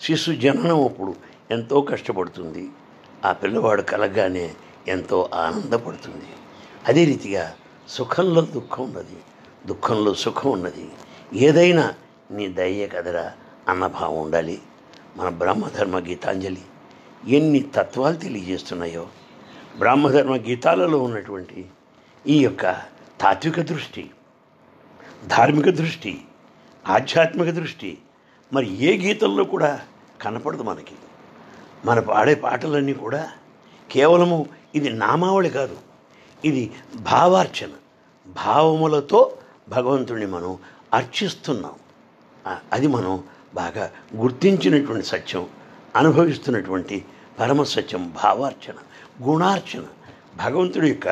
శిశు 0.00 0.32
జననం 0.32 0.84
అప్పుడు 0.84 1.14
ఎంతో 1.50 1.80
కష్టపడుతుంది. 1.80 2.68
ఆ 3.24 3.32
పిల్లవాడు 3.32 3.82
కలగానే 3.82 4.54
ఎంతో 4.88 5.30
ఆనందపడుతుంది. 5.34 6.24
అదే 6.88 7.04
రీతిగా 7.04 7.54
సుఖంలో 7.88 8.40
దుఃఖం 8.40 8.84
ఉన్నది. 8.84 9.16
దుఃఖంలో 9.66 10.14
సుఖం 10.14 10.50
ఉన్నది. 10.50 10.88
ఏదైనా 11.34 11.94
నీ 12.30 12.48
దయ్య 12.48 12.86
కదరా 12.86 13.32
అన్నభావం 13.68 14.22
ఉండాలి. 14.22 14.62
మన 15.16 15.28
బ్రహ్మధర్మ 15.28 15.98
గీతాంజలి 15.98 16.62
ఎన్ని 17.26 17.64
తత్వాలు 17.74 18.16
తెలియజేస్తున్నాయో. 18.16 19.06
బ్రహ్మధర్మ 19.78 20.36
గీతాలలో 20.36 20.98
ఉన్నటువంటి 20.98 21.66
ఈ 22.26 22.44
యొక్క 22.44 22.62
తాత్విక 23.20 23.60
దృష్టి 23.60 24.10
ధార్మిక 25.24 25.70
దృష్టి 25.70 26.24
ఆధ్యాత్మిక 26.88 27.50
దృష్టి 27.50 27.98
మరి 28.52 28.84
ఏ 28.84 28.98
గీతంలో 28.98 29.44
కూడా 29.44 29.80
కనపడదు 30.22 30.62
మనకి. 30.62 30.94
మన 31.84 32.00
పాడే 32.00 32.34
పాటలన్నీ 32.34 32.92
కూడా 32.92 33.30
కేవలము 33.90 34.46
ఇది 34.74 34.90
నామావళి 34.90 35.50
కాదు 35.50 35.76
ఇది 36.44 36.72
భావార్చన. 36.94 37.68
భావములతో 38.46 39.36
భగవంతుడిని 39.68 40.26
మనం 40.26 40.58
అర్చిస్తున్నాం. 40.94 41.74
అది 42.72 42.86
మనం 42.86 43.22
బాగా 43.54 43.90
గుర్తించినటువంటి 44.16 45.06
సత్యం 45.06 45.46
అనుభవిస్తున్నటువంటి 45.96 47.04
పరమ 47.40 47.62
సత్యం 47.62 48.12
భావార్చన 48.24 48.74
గుణార్చన. 49.22 49.82
భగవంతుడి 50.36 50.88
యొక్క 50.88 51.08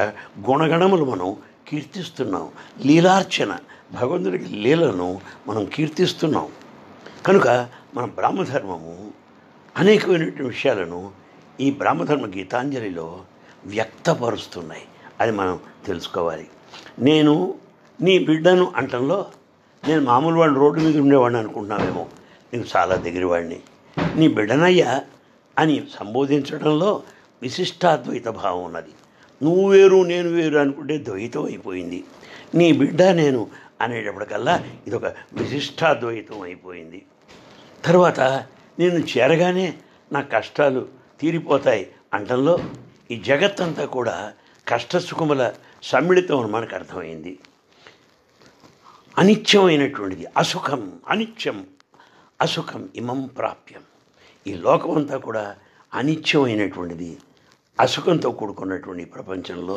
గుణగణములు 0.50 1.04
మనం 1.04 1.36
కీర్తిస్తున్నాం 1.68 2.48
లీలార్చన 2.86 3.58
భగవంతుడికి 3.92 4.44
లీలను 4.44 5.20
మనం 5.48 5.64
కీర్తిస్తున్నాం. 5.64 6.48
కనుక 7.26 7.48
మన 7.94 8.04
బ్రాహ్మధర్మము 8.04 9.10
అనేకమైనటువంటి 9.76 10.42
విషయాలను 10.42 11.10
ఈ 11.60 11.70
బ్రాహ్మధర్మ 11.70 12.26
గీతాంజలిలో 12.26 13.20
వ్యక్తపరుస్తున్నాయి. 13.66 14.82
అది 15.20 15.32
మనం 15.32 15.58
తెలుసుకోవాలి. 15.86 16.46
నేను 16.98 17.54
నీ 18.00 18.18
బిడ్డను 18.18 18.72
అంటంలో 18.76 19.26
నేను 19.88 20.00
మామూలు 20.00 20.36
వాడిని 20.36 20.58
రోడ్డు 20.58 20.84
మీద 20.84 20.96
ఉండేవాడిని 20.96 21.40
అనుకుంటున్నామేమో 21.40 22.06
నీకు 22.54 22.68
చాలా 22.76 22.96
దగ్గరవాడిని. 22.96 23.60
నీ 24.16 24.28
బిడ్డనయ్యా 24.28 25.00
అని 25.58 25.84
సంబోధించడంలో 26.00 27.02
విశిష్టాద్వైత 27.42 28.28
భావం 28.28 28.64
ఉన్నది. 28.64 28.90
నువ్వు 29.42 29.70
వేరు 29.70 30.02
నేను 30.02 30.28
వేరు 30.28 30.58
అనుకుంటే 30.58 30.98
ద్వైతం 30.98 31.44
అయిపోయింది. 31.44 32.04
నీ 32.54 32.72
బిడ్డ 32.72 33.02
నేను 33.02 33.46
అనేటప్పటికల్లా 33.84 34.54
ఇది 34.86 34.94
ఒక 35.00 35.08
విశిష్టాద్వైతం 35.38 36.38
అయిపోయింది. 36.48 37.00
తర్వాత 37.86 38.20
నేను 38.80 39.00
చేరగానే 39.12 39.66
నా 40.14 40.20
కష్టాలు 40.34 40.82
తీరిపోతాయి 41.20 41.84
అంటంలో 42.16 42.54
ఈ 43.12 43.16
జగత్తంతా 43.28 43.84
కూడా 43.96 44.16
కష్టసుఖముల 44.66 45.42
సమ్మిళితం 45.90 46.38
అని 46.42 46.50
మనకు 46.54 46.74
అర్థమైంది. 46.78 47.32
అనిత్యమైనటువంటిది 49.22 50.24
అసుఖం 50.42 50.82
అనిత్యం 51.12 51.58
అసుఖం 52.44 52.82
ఇమం 53.00 53.20
ప్రాప్యం. 53.38 53.82
ఈ 54.46 54.52
లోకమంతా 54.64 55.16
కూడా 55.26 55.44
అనిత్యమైనటువంటిది 56.00 57.10
అసుఖంతో 57.78 58.28
కూడుకున్నటువంటి 58.40 59.04
ప్రపంచంలో 59.14 59.76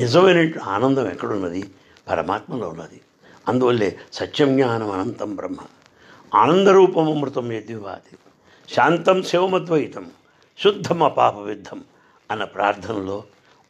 నిజమైనటువంటి 0.00 0.60
ఆనందం 0.74 1.06
ఎక్కడున్నది? 1.14 1.62
పరమాత్మలో 2.08 2.66
ఉన్నది. 2.74 2.98
అందువల్లే 3.46 3.88
సత్యం 4.12 4.56
జ్ఞానం 4.56 4.90
అనంతం 4.90 5.36
బ్రహ్మ. 5.36 5.58
ఆనందరూపం 6.34 7.08
అమృతం 7.14 7.52
యద్వివాది 7.52 8.14
శాంతం 8.68 9.22
శివమద్వైతం. 9.22 10.10
శుద్ధం 10.58 11.02
అపాప 11.02 11.36
విద్ధం 11.38 11.84
అన్న 12.30 12.44
ప్రార్థనలో 12.44 13.24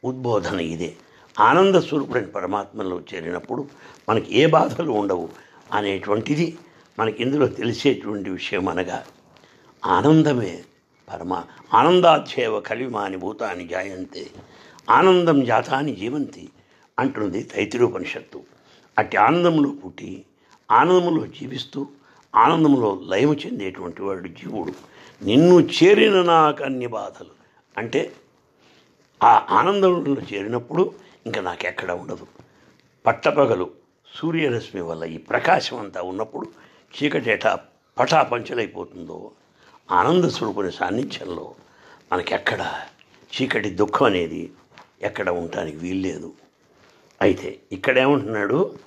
ఉద్బోధన 0.05 0.61
ఇదే. 0.61 0.97
ఆనంద 1.41 1.75
స్వరూపుడైన 1.75 2.27
పరమాత్మలో 2.27 3.01
చేరినప్పుడు 3.01 3.63
మనకి 4.09 4.39
ఏ 4.39 4.47
బాధలు 4.47 4.91
ఉండవు 4.93 5.29
అనేటువంటిది 5.73 6.47
మనకి 6.99 7.23
ఇందులో 7.23 7.47
తెలిసేటువంటి 7.47 8.31
విషయం 8.31 8.69
అనగా 8.69 8.99
ఆనందమే 9.83 10.53
పరమా 11.09 11.45
ఆనందాధ్యేవ 11.75 12.61
కలిమాని 12.61 13.17
భూతాన్ని 13.17 13.69
జాయంతే 13.69 14.31
ఆనందం 14.91 15.45
జాతాని 15.45 15.95
జీవంతి 15.95 16.49
అంటున్నది 16.99 17.43
తైతిరూపనిషత్తు 17.43 18.41
అట్టి 18.99 19.17
ఆనందంలో 19.17 19.71
పుట్టి 19.71 20.25
ఆనందంలో 20.71 21.27
జీవిస్తూ 21.27 21.87
ఆనందంలో 22.35 23.01
లయము 23.09 23.35
చెందేటువంటి 23.35 24.03
వాడు 24.03 24.29
జీవుడు. 24.29 24.73
నిన్ను 25.25 25.61
చేరిన 25.61 26.23
నాకు 26.23 26.65
అన్ని 26.65 26.87
బాధలు. 26.87 27.31
అంటే 27.77 28.13
ఆ 29.23 29.47
ఆనందంలో 29.51 30.17
చేరినప్పుడు 30.33 30.95
ఇంకా 31.27 31.41
నాకెక్కడ 31.41 31.93
ఉండదు. 31.93 32.27
పట్టపగలు 33.07 33.71
సూర్యరశ్మి 34.17 34.83
వల్ల 34.83 35.05
ఈ 35.05 35.17
ప్రకాశం 35.17 35.81
అంతా 35.81 36.03
ఉన్నప్పుడు 36.03 36.49
చీకటేట 36.97 37.47
పటాపంచలైపోతుందో 37.99 39.31
ఆనంద 39.91 40.25
స్వరూపుని 40.25 40.73
సాన్నిధ్యంలో 40.73 41.55
మనకెక్కడ 42.13 42.83
చీకటి 43.37 43.71
దుఃఖం 43.71 44.07
అనేది 44.07 44.53
ఎక్కడ 45.03 45.31
ఉండటానికి 45.31 45.77
వీల్లేదు. 45.77 46.33
అయితే 47.23 47.61
ఇక్కడేమంటున్నాడు 47.73 48.79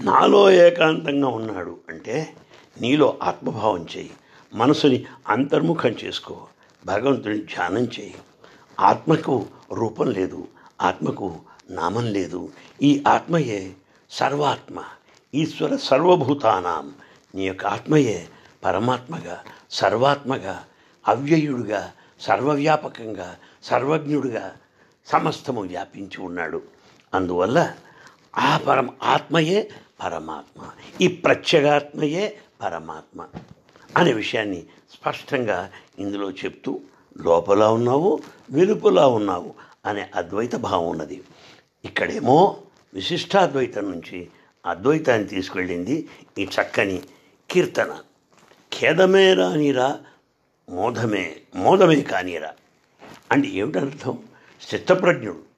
నాలో 0.00 0.50
ఏకాంతంగా 0.50 1.28
ఉన్నాడు 1.28 1.78
అంటే 1.88 2.34
నీలో 2.80 3.18
ఆత్మభావం 3.22 3.86
చేయి 3.96 4.10
మనసుని 4.54 5.06
అంతర్ముఖం 5.28 5.90
చేసుకో. 5.90 6.46
భగవంతుని 6.86 7.38
ధ్యానం 7.38 7.84
చేయి 7.84 8.14
ఆత్మకు 8.80 9.46
రూపం 9.72 10.06
లేదు. 10.06 10.48
ఆత్మకు 10.80 11.36
నామం 11.70 12.04
లేదు. 12.04 12.52
ఈ 12.82 13.04
ఆత్మయే 13.08 13.72
సర్వాత్మ. 14.10 14.84
ఈశ్వర 15.34 15.76
సర్వభూతానాం. 15.76 16.94
నీ 17.34 17.46
యొక్క 17.46 17.66
ఆత్మయే 17.66 18.28
పరమాత్మగా 18.64 19.44
సర్వాత్మగా 19.70 20.64
అవ్యయుడుగా 21.08 21.92
సర్వవ్యాపకంగా 22.20 23.36
సర్వజ్ఞుడుగా 23.62 24.56
సమస్తము 25.06 25.60
వ్యాపించి 25.60 26.20
ఉన్నాడు. 26.20 26.62
అందువల్ల 27.14 27.76
ఆ 28.38 28.58
పరమ 28.58 28.88
ఆత్మయే 29.02 29.70
పరమాత్మ. 30.04 30.70
ఈ 31.00 31.08
ప్రత్యేగాత్మయే 31.08 32.36
పరమాత్మ 32.62 33.26
అనే 33.96 34.12
విషయాన్ని 34.12 34.62
స్పష్టంగా 34.90 35.70
ఇందులో 35.98 36.30
చెప్తూ 36.30 36.80
లోపల 37.22 37.64
ఉన్నావు 37.64 38.20
వెలుపల 38.50 39.00
ఉన్నావు 39.00 39.54
అనే 39.86 40.10
అద్వైత 40.14 40.54
భావం 40.54 40.88
ఉన్నది. 40.88 41.22
ఇక్కడేమో 41.84 42.62
విశిష్టాద్వైతం 42.94 43.90
నుంచి 43.90 44.28
అద్వైతాన్ని 44.66 45.28
తీసుకెళ్ళింది 45.28 46.08
ఈ 46.38 46.44
చక్కని 46.44 47.02
కీర్తన. 47.50 47.98
ఖేదమే 48.72 49.34
రానిరా 49.34 49.98
మోదమే 50.70 51.36
మోదమే 51.54 52.00
కానీరా. 52.00 52.52
అంటే 53.32 53.48
ఏమిటర్థం? 53.48 54.18
చిత్తప్రజ్ఞుడు 54.74 55.49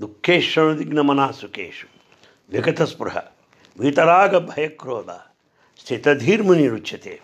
దుఃఖేశ్వరుదిగ్న 0.00 1.30
సుఖేషు 1.30 1.86
విగత 2.50 2.82
స్పృహ 2.82 3.20
వీతరాగ 3.78 4.38
భయక్రోధ 4.38 5.10
స్థితధీర్ముని 5.80 6.68
రుచ్యతే. 6.68 7.18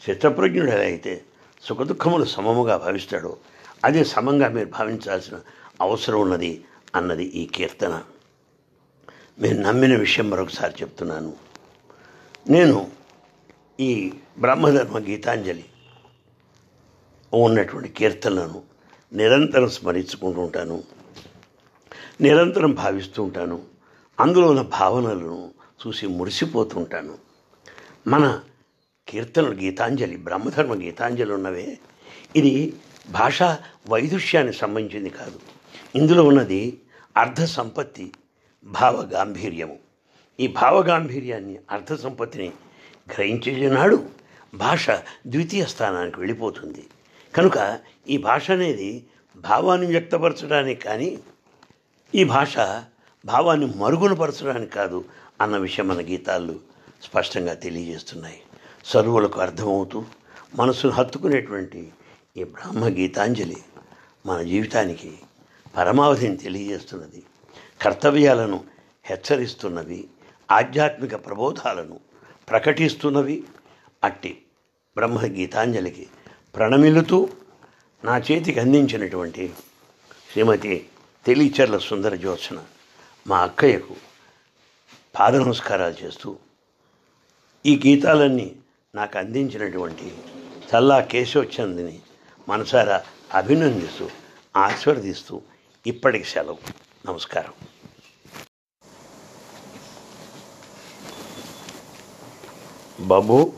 స్థితప్రజ్ఞుడైతే 0.00 1.24
సుఖదుఖములు 1.62 2.24
సమముగా 2.24 2.76
భావిస్తాడో. 2.76 3.36
అదే 3.84 4.04
సమంగా 4.04 4.48
మీరు 4.48 4.68
భావించాల్సిన 4.68 5.40
అవసరం 5.80 6.20
ఉన్నది 6.20 6.64
అన్నది 6.94 7.24
ఈ 7.24 7.46
కీర్తన. 7.46 8.02
మీరు 9.40 9.56
నమ్మిన 9.56 9.98
విషయం 9.98 10.30
మరొకసారి 10.30 10.74
చెప్తున్నాను. 10.82 11.36
నేను 12.48 12.90
ఈ 13.80 14.12
బ్రహ్మధర్మ 14.38 14.98
గీతాంజలి 14.98 15.64
ఉన్నటువంటి 17.34 17.88
కీర్తనలను 17.88 18.62
నిరంతరం 19.12 19.68
స్మరించుకుంటూ 19.68 20.40
ఉంటాను. 20.40 20.82
నిరంతరం 22.20 22.74
భావిస్తూ 22.74 23.22
ఉంటాను. 23.22 23.62
అందులో 24.20 24.48
ఉన్న 24.48 24.62
భావనలను 24.62 25.54
చూసి 25.86 26.06
మురిసిపోతుంటాను 26.06 27.18
మన 28.06 28.40
కీర్తనలు 29.08 29.54
గీతాంజలి 29.54 30.16
బ్రహ్మధర్మ 30.16 30.74
గీతాంజలి 30.74 31.32
ఉన్నవే. 31.32 31.78
ఇది 32.36 32.72
భాషా 33.10 33.58
వైదుష్యానికి 33.88 34.56
సంబంధించింది 34.56 35.10
కాదు. 35.10 35.40
ఇందులో 35.94 36.24
ఉన్నది 36.24 36.78
అర్ధ 37.16 37.44
సంపత్తి 37.44 38.12
భావ 38.64 39.10
గాంభీర్యము. 39.12 39.78
ఈ 40.40 40.46
భావ 40.46 40.82
గాంభీర్యాన్ని 40.82 41.58
అర్ధ 41.70 41.94
సంపత్తిని 41.94 42.52
గ్రహించేనాడు 43.12 44.08
భాష 44.54 44.90
ద్వితీయ 45.26 45.64
స్థానానికి 45.64 46.20
వెళ్ళిపోతుంది. 46.20 46.86
కనుక 47.34 47.78
ఈ 48.08 48.16
భాష 48.16 48.50
అనేది 48.50 49.04
భావాన్ని 49.36 49.86
వ్యక్తపరచడానికి 49.86 50.80
కానీ 50.80 51.18
ఈ 52.14 52.24
భాష 52.24 52.56
భావాన్ని 53.24 53.72
మరుగునపరచడానికి 53.76 54.72
కాదు 54.72 55.04
అన్న 55.40 55.56
విషయం 55.56 55.88
మన 55.88 56.00
గీతాలు 56.00 56.60
స్పష్టంగా 57.02 57.54
తెలియజేస్తున్నాయి. 57.54 58.42
సరువులకు 58.84 59.40
అర్థమవుతూ 59.40 60.04
మనసును 60.54 60.92
హత్తుకునేటువంటి 60.92 61.92
ఈ 62.36 62.44
బ్రహ్మ 62.44 62.88
గీతాంజలి 62.88 63.56
మన 64.26 64.42
జీవితానికి 64.42 65.18
పరమావధిని 65.76 66.36
తెలియజేస్తున్నది. 66.36 67.22
కర్తవ్యాలను 67.82 68.64
హెచ్చరిస్తున్నవి 69.04 70.08
ఆధ్యాత్మిక 70.50 71.26
ప్రబోధాలను 71.26 72.00
ప్రకటిస్తున్నవి. 72.50 73.44
అట్టి 74.04 74.42
బ్రహ్మ 74.96 75.20
గీతాంజలికి 75.20 76.06
ప్రణమిలుతూ 76.56 77.28
నా 78.04 78.18
చేతికి 78.18 78.60
అందించినటువంటి 78.60 79.52
శ్రీమతి 80.32 80.86
తెలియచర్ల 81.26 81.78
సుందర 81.78 82.14
జ్యోత్సన 82.14 82.64
మా 83.26 83.38
అక్కయ్యకు 83.38 83.96
పాద 85.18 85.36
నమస్కారాలు 85.36 86.04
చేస్తూ 86.04 86.38
ఈ 87.66 87.76
గీతాలన్నీ 87.86 88.56
నాకు 88.94 89.18
అందించినటువంటి 89.18 90.18
చల్లా 90.74 91.00
కేశవచంద్ని 91.00 92.00
మనసారా 92.48 93.04
అభినందిస్తూ 93.34 94.10
ఆశీర్వదిస్తూ 94.56 95.42
ఇప్పటికి 95.86 96.24
సెలవు. 96.24 96.58
నమస్కారం. 97.06 97.52
బాబు 103.06 103.52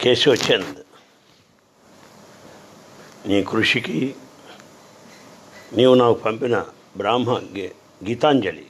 కేశవచంద్ 0.00 0.78
నీ 3.28 3.44
కృషికి 3.44 4.14
నీవు 5.72 5.94
నాకు 5.94 6.18
పంపిన 6.18 6.66
బ్రాహ్మ 6.96 7.38
గీతాంజలి. 7.58 8.66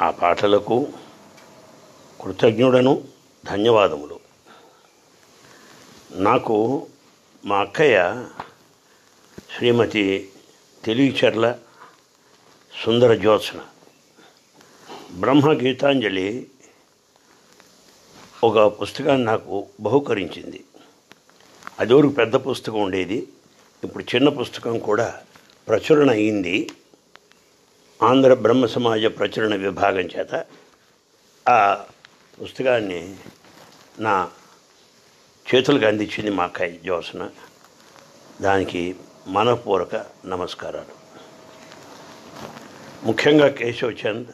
ఆ 0.00 0.10
పాటలకు 0.10 0.88
కృతజ్ఞుడను 2.20 3.04
ధన్యవాదములు. 3.46 4.20
నాకు 6.12 6.86
మా 7.44 7.58
అక్కయ్య 7.58 8.26
శ్రీమతి 9.56 10.32
తెలివిచర్ల 10.84 11.58
సుందర 12.84 13.14
జ్యోత్సన. 13.14 13.60
బ్రహ్మ 15.12 15.52
గీతాంజలి 15.52 16.50
ఒక 18.44 18.82
పుస్తకాన్ని 18.82 19.24
నాకు 19.24 19.66
బహుకరించింది. 19.80 20.64
అది 21.78 21.94
వరకు 21.94 22.12
పెద్ద 22.12 22.34
పుస్తకం 22.34 22.80
ఉండేది. 22.80 23.28
ఇప్పుడు 23.84 24.04
చిన్న 24.14 24.28
పుస్తకం 24.28 24.78
కూడా 24.78 25.20
ప్రచురణ 25.68 26.10
అయింది. 26.10 26.70
ఆంధ్ర 28.02 28.34
బ్రహ్మ 28.34 28.66
సమాజ 28.66 29.04
ప్రచురణ 29.04 29.54
విభాగం 29.54 30.06
చేత. 30.14 30.44
ఆ 31.48 31.84
పుస్తకాన్ని 32.42 33.16
నా 33.98 34.30
చేతులకు 35.48 35.84
అందించింది 35.84 36.30
మా 36.30 36.44
అక్కయ్య 36.44 36.78
జ్యోత్సన 36.78 37.30
దానికి 38.40 38.96
మనపూర్వక 39.28 40.04
నమస్కారాలు. 40.24 40.94
ముఖ్యంగా 43.06 43.48
కేశవ్ 43.48 43.96
చంద్ 44.06 44.28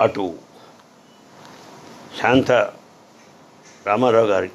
అటు 0.00 0.38
శాంత 2.20 2.50
రామారావు 3.86 4.26
గారి 4.26 4.50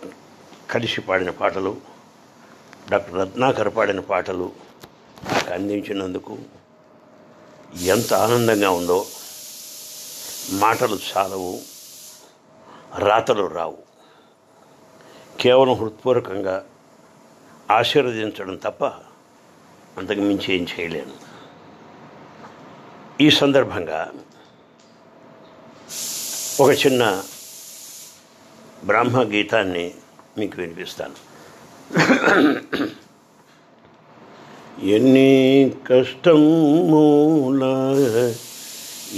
కలిసి 0.71 1.01
పాడిన 1.01 1.29
పాటలు 1.29 1.81
డాక్టర్ 2.89 3.15
రత్నాకర్ 3.15 3.75
పాడిన 3.75 3.99
పాటలు 3.99 4.62
నాకు 5.31 5.53
అందించినందుకు 5.53 6.37
ఎంత 7.81 8.13
ఆనందంగా 8.13 8.69
ఉందో 8.69 9.05
మాటలు 10.51 10.99
చాలవు 11.11 11.61
రాతలు 12.97 13.45
రావు. 13.47 13.77
కేవలం 15.39 15.73
హృత్పూర్వకంగా 15.73 16.65
ఆశీర్వదించడం 17.71 18.55
తప్ప 18.55 18.83
అంతకు 19.97 20.19
మించి 20.19 20.53
ఏం 20.55 20.65
చేయలేను. 20.73 21.15
ఈ 23.21 23.29
సందర్భంగా 23.29 24.11
ఒక 26.59 26.69
చిన్న 26.85 27.23
బ్రహ్మ 28.85 29.23
గీతాన్ని 29.23 29.93
మీకు 30.37 30.55
వినిపిస్తాను. 30.61 31.15
ఎన్ని 34.77 35.71
కష్టం 35.87 36.41
మూల 36.91 37.63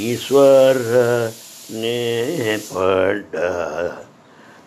ఈశ్వర 0.02 0.80
నే 1.74 2.00
పడ్డ 2.68 3.36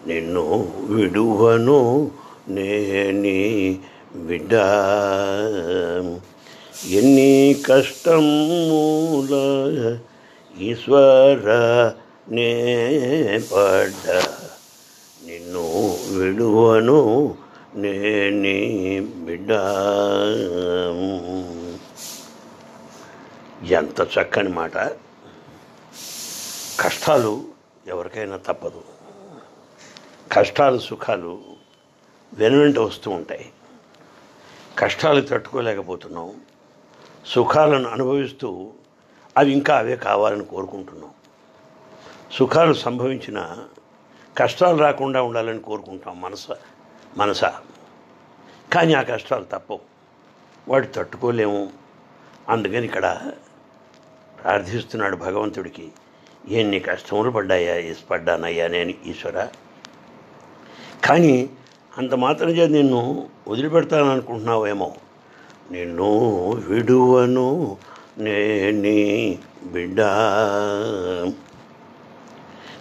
నిన్ను 0.06 0.44
విడువను 0.90 1.80
నేని 2.48 3.40
బిడ్డ 4.20 4.54
ఎన్ని 6.92 7.32
కష్టం 7.64 8.26
మూల 8.68 9.34
ఈశ్వర 10.54 11.48
నే 12.28 12.50
పడ్డ 13.50 14.06
నిన్ను 15.20 15.66
విడువను 16.14 17.00
నేని 17.78 19.00
బిడ్డ. 19.00 19.50
ఎంత 23.72 24.00
చక్కని 24.00 24.48
మాట. 24.48 24.76
కష్టాలు 26.80 27.44
ఎవరికైనా 27.86 28.36
తప్పదు. 28.36 28.84
కష్టాలు 30.32 30.78
సుఖాలు 30.78 31.40
వెనువెంట 32.34 32.78
వస్తూ 32.78 33.10
ఉంటాయి. 33.10 33.52
కష్టాలు 34.78 35.20
తట్టుకోలేకపోతున్నాం. 35.20 36.40
సుఖాలను 37.26 37.88
అనుభవిస్తూ 37.88 38.72
అవి 39.36 39.52
ఇంకా 39.52 39.78
అవే 39.78 39.96
కావాలని 39.96 40.44
కోరుకుంటున్నాం. 40.44 41.10
సుఖాలు 42.32 42.74
సంభవించిన 42.74 43.58
కష్టాలు 44.38 44.76
రాకుండా 44.76 45.22
ఉండాలని 45.22 45.58
కోరుకుంటాం 45.58 46.20
మనసు. 46.20 46.77
మనస. 47.16 47.44
కానీ 48.72 48.94
ఆ 48.94 49.02
కష్టాలు 49.02 49.44
తప్పవు 49.44 49.80
వాడు 50.68 50.86
తట్టుకోలేము. 50.86 51.70
అందుకని 52.48 52.84
ఇక్కడ 52.84 53.20
ప్రార్థిస్తున్నాడు 54.42 55.16
భగవంతుడికి 55.16 55.92
ఎన్ని 56.48 56.80
కష్టములు 56.80 57.30
పడ్డాయా 57.30 57.74
ఎస్ 57.74 58.10
పడ్డానయ్యా 58.10 58.68
నేను 58.68 58.94
ఈశ్వర. 59.06 59.48
కానీ 61.04 61.50
అంత 61.98 62.14
మాత్రం 62.14 62.48
చేత 62.48 62.70
నిన్ను 62.70 63.28
వదిలిపెడతాను 63.48 64.10
అనుకుంటున్నావేమో 64.10 64.94
నిన్ను 65.70 66.50
విడువను 66.50 67.76
నేని 68.18 69.38
బిడ్డ. 69.64 70.00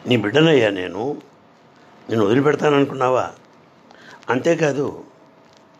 నీ 0.07 0.17
బిడ్డనయ్యా 0.17 0.69
నేను. 0.69 1.21
నిన్ను 2.09 2.25
వదిలిపెడతాను 2.25 2.75
అనుకున్నావా 2.75 3.31
అంతేకాదు 4.29 5.03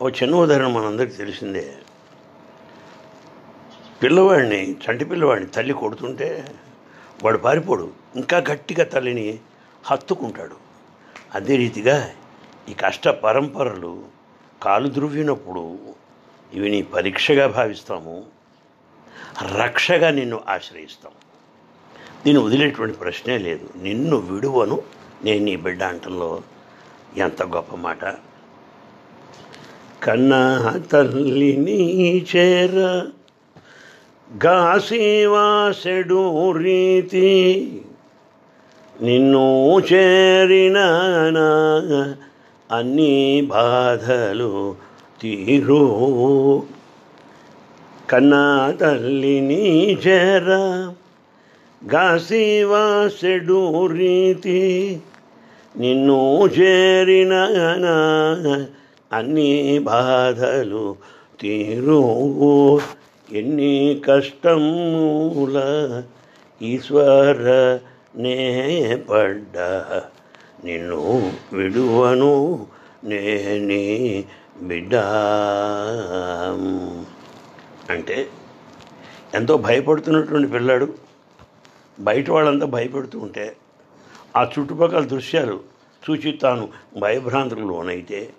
ఓ 0.02 0.08
చిన్న 0.08 0.34
ఉదాహరణ 0.34 0.66
మనందరికీ 0.66 1.12
తెలిసిందే. 1.12 1.74
పిల్లవాడిని 4.02 4.72
చంటి 4.72 5.04
పిల్లవాడిని 5.04 5.46
తల్లి 5.46 5.74
కొడుతుంటే 5.74 6.56
వాడు 7.22 7.38
పారిపోడు. 7.38 7.90
ఇంకా 8.16 8.38
గట్టిగా 8.38 8.84
తల్లిని 8.84 9.38
హత్తుకుంటాడు. 9.84 10.56
అదే 11.34 11.56
రీతిగా 11.56 12.10
ఈ 12.68 12.74
కష్ట 12.74 13.08
పరంపరలు 13.08 14.04
కాలు 14.62 14.88
ద్రువ్వినప్పుడు 14.88 15.78
ఇవి 16.52 16.70
నీ 16.70 16.82
పరీక్షగా 16.82 17.46
భావిస్తాము. 17.46 18.24
రక్షగా 19.56 20.10
నిన్ను 20.10 20.40
ఆశ్రయిస్తాం 20.48 21.12
దీన్ని 22.24 22.44
వదిలేటువంటి 22.44 22.98
ప్రశ్నే 22.98 23.38
లేదు. 23.38 23.70
నిన్ను 23.76 24.16
విడువను. 24.16 24.82
నేను 25.24 25.44
నీ 25.44 25.56
బిడ్డ 25.56 25.82
అంటంలో 25.82 26.42
ఎంత 27.16 27.42
గొప్ప 27.42 27.76
మాట. 27.76 28.04
కన్న 30.02 30.32
తల్లిని 30.92 31.82
చేర 32.36 33.02
గాసివాసెడు 34.30 36.52
రీతి 36.52 37.30
నిన్ను 38.96 39.80
చేరిన 39.80 40.78
అన్ని 42.70 43.40
బాధలు 43.40 44.76
తీరు. 45.22 45.84
కన్నా 48.10 48.74
తల్లిని 48.80 49.94
చేర 49.94 50.48
గాసివాసెడు 51.82 53.86
రీతి 53.86 54.60
నిన్ను 55.74 56.46
చేరిన 56.46 57.34
అన్ని 59.12 59.78
బాధలు 59.78 60.96
తీరు 61.40 62.00
ఎన్ని 63.32 64.02
కష్టముల 64.08 65.58
ఈశ్వర 66.62 67.78
నే 68.16 69.04
పడ్డా. 69.10 70.02
నిన్ను 70.64 71.32
విడువను 71.52 72.66
నేని 73.04 74.24
బిడ్డ. 74.62 74.94
అంటే 77.92 78.28
ఎంతో 79.34 79.56
భయపడుతున్నటువంటి 79.56 80.52
పిల్లాడు. 80.52 80.94
బయట 82.00 82.30
వాళ్ళంతా 82.30 82.66
భయపడుతూ 82.66 83.18
ఉంటే 83.18 83.56
ఆ 84.36 84.50
చుట్టుపక్కల 84.58 85.04
దృశ్యాలు 85.04 85.60
చూచి 86.10 86.32
తాను 86.32 86.68
భయభ్రాంతులకు 86.98 87.66
లోనైతే 87.66 88.30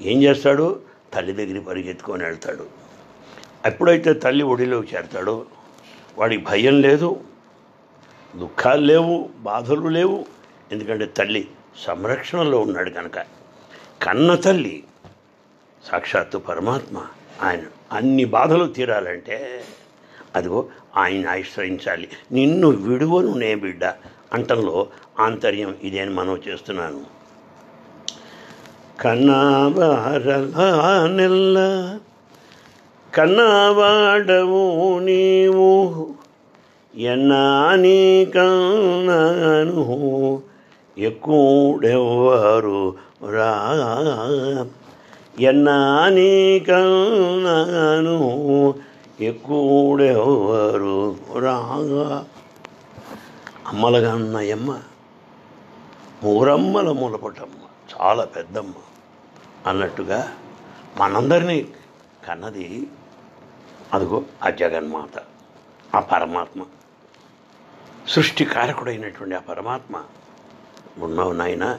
ఏం 0.00 0.22
చేస్తాడు? 0.22 0.80
తల్లి 1.14 1.32
దగ్గరికి 1.32 1.66
పరిగెత్తుకొని 1.66 2.24
వెళ్తాడు. 2.24 2.66
ఎప్పుడైతే 3.66 4.12
తల్లి 4.12 4.44
ఒడిలోకి 4.44 4.96
చేరతాడో 4.96 5.44
వాడికి 6.18 6.44
భయం 6.44 6.80
లేదు 6.80 7.20
దుఃఖాలు 8.36 8.80
లేవు 8.80 9.30
బాధలు 9.38 9.88
లేవు. 9.88 10.26
ఎందుకంటే 10.72 11.06
తల్లి 11.06 11.48
సంరక్షణలో 11.86 12.60
ఉన్నాడు 12.60 12.90
కనుక. 12.90 13.18
కన్న 14.02 14.34
తల్లి 14.34 14.84
సాక్షాత్తు 15.84 16.38
పరమాత్మ. 16.38 17.06
ఆయన 17.42 17.60
అన్ని 17.92 18.24
బాధలు 18.24 18.72
తీరాలంటే 18.72 19.64
అదిగో 20.36 20.68
ఆయన 20.96 21.28
ఆశ్రయించాలి. 21.28 22.08
నిన్ను 22.32 22.68
విడువను 22.68 23.34
నే 23.34 23.54
బిడ్డ 23.54 23.84
అంటంలో 24.32 24.86
ఆంతర్యం 25.20 25.74
ఇదే 25.82 26.00
అని 26.00 26.10
మనం 26.10 26.42
చేస్తున్నాను. 26.48 27.21
కన్నావారల 29.02 30.56
కన్నావాడవు 33.14 34.62
నీవు 34.98 35.70
ఎన్నాని 36.94 38.24
కన్నాను 38.34 39.84
ఎక్కువెవ్వరు 40.98 42.80
రా 43.30 43.50
ఎన్నాని 45.40 46.60
కన్నాను 46.60 48.16
ఎక్కువెవ్వరు 49.20 50.96
రాగా 51.38 52.06
అమ్మలగా 53.66 54.14
ఉన్నాయమ్మ 54.14 54.70
మూరమ్మల 56.24 56.88
మూలపటమ్మ 56.92 57.58
చాలా 57.92 58.24
పెద్దమ్మ. 58.24 58.74
అన్నట్టుగా 59.66 60.32
మనందరినీ 60.98 61.68
కన్నది 62.28 62.86
అదిగో 63.92 64.24
ఆ 64.42 64.50
జగన్మాత 64.50 65.22
ఆ 65.96 66.00
పరమాత్మ. 66.00 66.64
సృష్టి 68.08 68.44
కారకుడైనటువంటి 68.44 69.34
ఆ 69.34 69.38
పరమాత్మ. 69.38 70.02
ఉన్నావు 70.98 71.32
నాయన. 71.32 71.78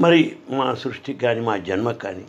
మరి 0.00 0.36
మా 0.50 0.74
సృష్టికి 0.74 1.18
కానీ 1.18 1.40
మా 1.40 1.56
జన్మకు 1.56 1.98
కానీ 1.98 2.24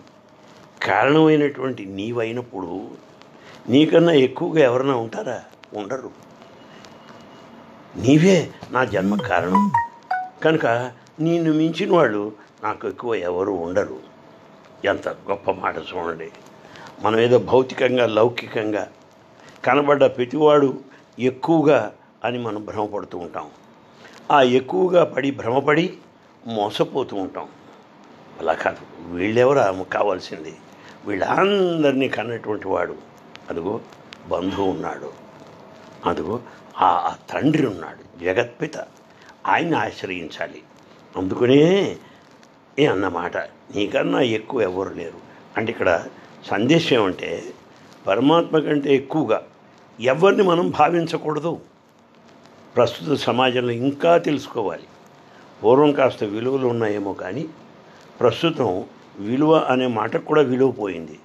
కారణమైనటువంటి 0.83 1.85
నీవైనప్పుడు 1.85 2.87
నీకన్నా 3.69 4.13
ఎక్కువగా 4.13 4.59
ఎవరైనా 4.59 4.95
ఉంటారా? 4.95 5.43
ఉండరు. 5.73 6.11
నీవే 7.95 8.51
నా 8.71 8.83
జన్మ 8.83 9.15
కారణం. 9.15 9.71
కనుక 10.43 10.65
నిన్ను 11.19 11.53
మించిన 11.53 11.93
వాళ్ళు 11.93 12.31
నాకు 12.63 12.87
ఎక్కువ 12.87 13.15
ఎవరు 13.15 13.51
ఉండరు. 13.51 14.06
ఎంత 14.85 15.09
గొప్ప 15.09 15.51
మాట 15.51 15.77
చూడండి. 15.77 16.31
మనం 17.01 17.19
ఏదో 17.19 17.39
భౌతికంగా 17.39 18.07
లౌకికంగా 18.07 18.91
కనబడ్డ 19.65 20.05
ప్రతివాడు 20.05 20.79
ఎక్కువగా 21.19 21.93
అని 22.23 22.37
మనం 22.37 22.65
భ్రమపడుతూ 22.65 23.17
ఉంటాం. 23.17 23.49
ఆ 24.31 24.41
ఎక్కువగా 24.41 25.03
పడి 25.03 25.31
భ్రమపడి 25.31 25.97
మోసపోతూ 26.47 27.15
ఉంటాం. 27.15 27.47
అలా 28.39 28.53
కాదు. 28.53 29.11
వీళ్ళెవరా? 29.13 29.83
కావాల్సింది. 29.93 30.55
వీళ్ళందరినీ 31.05 32.09
కన్నటువంటి 32.09 32.67
వాడు. 32.67 32.95
అదిగో 33.49 33.81
బంధువు 34.27 34.71
ఉన్నాడు. 34.71 35.13
అదిగో 36.05 36.39
ఆ 36.81 36.87
ఆ 36.87 37.15
తండ్రి 37.29 37.67
ఉన్నాడు. 37.67 38.19
జగత్పిత. 38.19 38.77
ఆయన్ని 39.47 39.77
ఆశ్రయించాలి. 39.77 40.61
అందుకనే 41.17 41.97
ఏ 42.79 42.85
అన్నమాట? 42.85 43.37
నీకన్నా 43.37 44.21
ఎక్కువ 44.21 44.61
ఎవరు 44.61 44.93
లేరు. 44.93 45.17
అంటే 45.57 45.71
ఇక్కడ 45.71 46.05
సందేశం 46.45 46.95
ఏమంటే 46.95 47.53
పరమాత్మ 48.07 48.59
కంటే 48.59 48.95
ఎక్కువగా 48.95 49.43
ఎవరిని 49.99 50.43
మనం 50.43 50.69
భావించకూడదు. 50.69 51.59
ప్రస్తుత 52.75 53.17
సమాజంలో 53.19 53.71
ఇంకా 53.71 54.17
తెలుసుకోవాలి. 54.17 54.83
పూర్వం 55.63 55.91
కాస్త 55.91 56.23
విలువలు 56.23 56.67
ఉన్నాయేమో 56.67 57.13
కానీ 57.13 57.45
ప్రస్తుతం 58.19 58.83
విలువ 59.19 59.57
అనే 59.57 59.87
మాటకు 59.87 60.25
కూడా 60.25 60.41
విలువ 60.41 60.71
పోయింది 60.71 61.19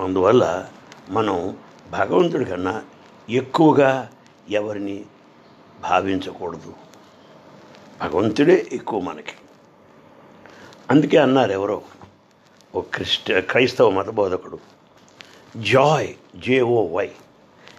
అందువల్ల 0.00 0.66
మనం 1.10 1.56
భగవంతుడి 1.90 2.44
కన్నా 2.44 2.82
ఎక్కువగా 3.30 4.10
ఎవరిని 4.50 5.04
భావించకూడదు. 5.82 6.72
భగవంతుడే 8.02 8.66
ఎక్కువ 8.72 9.00
మనకి. 9.00 9.32
అందుకే 10.90 11.16
అన్నారు 11.16 11.52
ఎవరో 11.52 11.82
ఓ 12.74 12.80
క్రిస్ట 12.80 13.32
క్రైస్తవ 13.32 13.90
మత 13.90 14.10
బోధకుడు 14.10 14.58
జాయ్ 15.56 16.14
జేఓ 16.36 16.86
వై. 16.86 17.10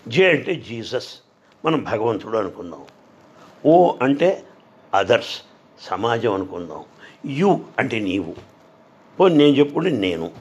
జే 0.08 0.30
అంటే 0.30 0.56
జీసస్. 0.56 1.08
మనం 1.65 1.84
భగవంతుడు 1.84 2.38
అనుకున్నాం 2.38 2.86
ఓ 3.65 3.95
అంటే 4.02 4.43
అదర్స్ 4.93 5.41
సమాజం 5.82 6.34
అనుకుందాం. 6.34 6.86
యు 7.26 7.62
అంటే 7.80 8.00
నీవు. 8.00 8.36
ఓ 9.21 9.28
నేను 9.28 9.56
చెప్పుకుంటే 9.56 9.89
నేను. 9.89 10.32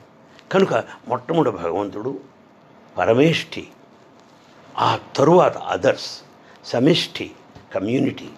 కనుక 0.53 0.75
మొట్టమొదటి 1.09 1.57
భగవంతుడు 1.57 2.21
పరమేష్ఠి. 2.99 3.69
ఆ 4.79 5.01
తరువాత 5.17 5.57
అదర్స్ 5.57 6.23
సమిష్టి 6.65 7.31
కమ్యూనిటీ. 7.75 8.29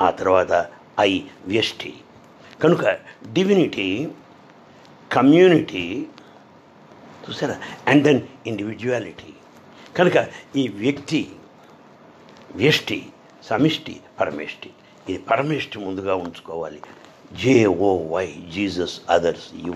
ఆ 0.00 0.10
తర్వాత 0.10 0.66
ఐ 1.00 1.22
వ్యష్టి 1.46 2.00
కనుక 2.62 2.86
డివినిటీ 3.32 4.08
కమ్యూనిటీ 5.12 6.06
చూసారా? 7.24 7.60
అండ్ 7.86 8.04
దెన్ 8.04 8.20
ఇండివిజువాలిటీ 8.46 9.32
కనుక 9.96 10.26
ఈ 10.56 10.68
వ్యక్తి 10.68 11.28
వ్యష్టి 12.54 13.06
సమిష్టి 13.42 14.00
పరమేష్టి. 14.20 14.70
ఇది 15.08 15.18
పరమేష్టి 15.18 15.78
ముందుగా 15.78 16.14
ఉంచుకోవాలి. 16.14 16.82
J 17.32 17.66
O 17.66 18.08
Y 18.14 18.34
Jesus 18.54 19.00
others 19.10 19.50
you 19.66 19.74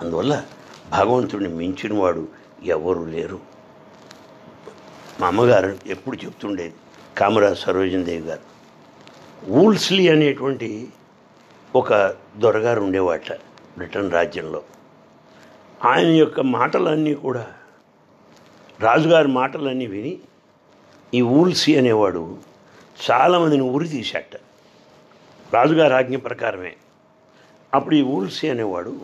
అందువల్ల 0.00 0.44
భగవంతుడిని 0.90 1.48
మించిన 1.48 1.98
వాడు 1.98 2.28
ఎవరు 2.64 3.04
లేరు. 3.04 3.40
మా 5.20 5.26
అమ్మగారు 5.26 5.78
ఎప్పుడు 5.86 6.16
చెప్తుండేది 6.16 6.74
కామరాజ్ 7.18 7.58
సరోజనదేవి 7.58 8.26
గారు 8.26 8.40
వూల్స్లీ 9.44 10.08
అనేటువంటి 10.08 10.88
ఒక 11.76 12.14
దొరగారు 12.36 12.80
ఉండేవాట 12.80 13.32
బ్రిటన్ 13.76 14.12
రాజ్యంలో. 14.12 14.62
ఆయన 15.84 16.06
యొక్క 16.06 16.40
మాటలన్నీ 16.40 17.14
కూడా 17.14 17.46
రాజుగారి 18.80 19.28
మాటలన్నీ 19.28 19.86
విని 19.86 20.18
ఈ 21.14 21.20
ఊల్సి 21.22 21.78
అనేవాడు 21.78 22.38
చాలామందిని 23.10 23.62
ఉరి 23.62 23.88
తీశాట. 23.88 24.36
రాజుగారి 25.54 25.94
ఆజ్ఞ 25.94 26.16
ప్రకారమే. 26.16 26.76
అప్పుడు 27.74 27.94
ఈ 27.94 28.02
ఊల్సి 28.02 28.50
అనేవాడు 28.50 29.00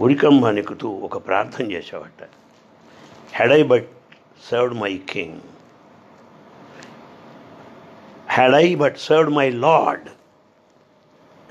ఉరికంబాన్ని 0.00 0.86
ఒక 0.86 1.26
ప్రార్థన 1.26 1.72
చేసేవాట. 1.72 2.28
Had 3.32 3.52
I 3.52 3.62
but 3.62 3.88
served 4.50 4.74
my 4.74 5.00
king 5.10 5.40
had 8.30 8.54
I 8.54 8.74
but 8.74 8.96
served 8.98 9.30
my 9.30 9.50
lord 9.50 10.08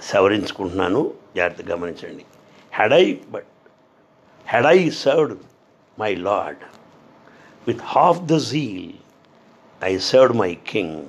సవరించుకుంటున్నాను. 0.02 1.14
జాగ్రత్తగా 1.36 1.76
గమనించండి. 1.76 2.26
Had 2.74 2.94
I 2.94 3.16
but 3.30 3.46
had 4.48 4.66
I 4.66 4.90
served 4.90 5.40
my 6.00 6.16
lord 6.16 6.60
with 7.68 7.80
half 7.84 8.20
the 8.22 8.38
zeal 8.38 8.94
I 9.84 9.98
served 9.98 10.38
my 10.38 10.58
king 10.68 11.06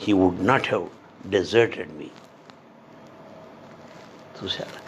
he 0.00 0.12
would 0.12 0.46
not 0.46 0.68
have 0.68 0.88
deserted 1.30 1.92
me 1.98 2.08
చూశారా? 4.38 4.78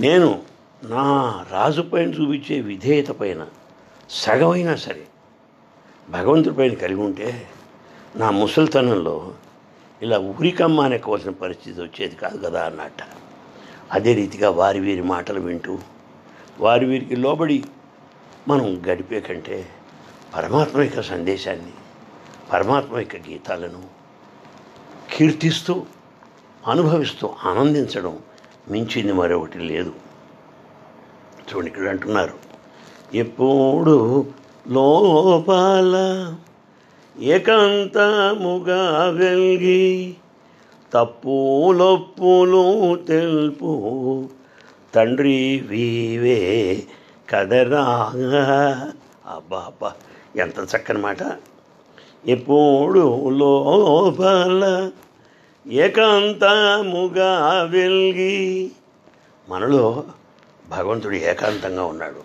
నేను 0.00 0.42
నా 0.82 1.04
రాజు 1.50 1.82
పైన 1.82 2.08
చూపించే 2.08 2.60
విధేయత 2.60 3.08
పైన 3.08 3.46
సగమైనా 4.10 4.76
సరే 4.76 5.06
భగవంతుడి 6.10 6.56
పైన 6.56 6.74
కలిగి 6.74 7.00
ఉంటే 7.00 7.48
నా 8.16 8.30
ముసలితనంలో 8.30 9.34
ఇలా 10.02 10.18
ఉరికమ్మ 10.18 10.80
అనేకోవాల్సిన 10.80 11.30
పరిస్థితి 11.30 11.80
వచ్చేది 11.80 12.16
కాదు 12.16 12.38
కదా 12.46 12.64
అన్నట్ట. 12.64 13.02
అదే 13.92 14.14
రీతిగా 14.14 14.50
వారి 14.50 14.80
వీరి 14.80 15.02
మాటలు 15.02 15.40
వింటూ 15.40 15.78
వారి 16.60 16.86
వీరికి 16.86 17.16
లోబడి 17.16 17.64
మనం 18.48 18.82
గడిపే 18.88 19.20
కంటే 19.20 19.68
పరమాత్మ 20.36 20.80
యొక్క 20.80 21.02
సందేశాన్ని 21.02 21.72
పరమాత్మ 22.52 22.98
యొక్క 22.98 23.16
గీతాలను 23.16 23.82
కీర్తిస్తూ 25.12 25.86
అనుభవిస్తూ 26.68 27.30
ఆనందించడం 27.44 28.18
మించింది 28.70 29.12
మరొకటి 29.12 29.58
లేదు. 29.58 29.92
చూడండి 31.48 31.66
ఇక్కడ 31.66 31.88
అంటున్నారు 31.88 32.36
ఎప్పుడు 33.14 34.26
లోపాల 34.68 35.94
ఏకాంతముగా 37.20 39.08
వెల్గి 39.08 40.14
తప్పులొప్పులు 40.92 42.96
తెలుపు. 42.96 44.24
తండ్రి 44.94 45.60
వీవే 45.60 46.82
కదరా. 47.30 48.12
అబ్బా 49.26 49.58
అబ్బా 49.58 49.92
ఎంత 50.36 50.76
చక్కని 50.76 50.98
మాట. 50.98 51.16
ఎప్పుడు 52.26 53.28
లోపల 53.28 54.90
ఏకాంతముగా 55.66 57.62
వెల్గి 57.62 58.70
మనలో 59.48 60.04
భగవంతుడు 60.68 61.14
ఏకాంతంగా 61.14 61.84
ఉన్నాడు. 61.84 62.20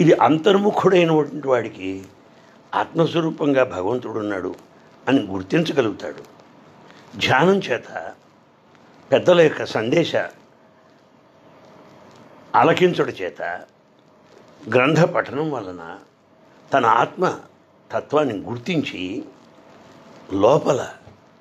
ఇది 0.00 0.12
అంతర్ముఖుడైనటువంటి 0.12 1.48
వాడికి 1.48 2.02
ఆత్మస్వరూపంగా 2.74 3.64
భగవంతుడు 3.64 4.18
ఉన్నాడు 4.18 4.54
అని 5.08 5.20
గుర్తించగలుగుతాడు. 5.22 6.22
ధ్యానం 7.18 7.58
చేత 7.58 8.12
పెద్దల 9.12 9.40
యొక్క 9.40 9.64
సందేశ 9.64 10.12
ఆలకించుడి 12.56 13.12
చేత 13.12 13.42
గ్రంథ 14.74 15.00
పఠనం 15.00 15.50
వలన 15.50 15.98
తన 16.72 16.86
ఆత్మ 16.86 17.38
తత్వాన్ని 17.92 18.34
గుర్తించి 18.38 19.24
లోపల 20.32 20.88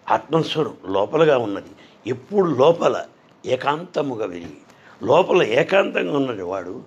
ఆత్మస్వరం 0.09 0.77
లోపలగా 0.85 1.37
ఉన్నది. 1.37 1.69
ఎప్పుడు 2.07 2.49
లోపల 2.49 3.05
ఏకాంతముగా 3.45 4.25
వెళ్ళి 4.25 4.57
లోపల 5.03 5.43
ఏకాంతంగా 5.43 6.17
ఉన్నది 6.17 6.41
వాడు 6.41 6.83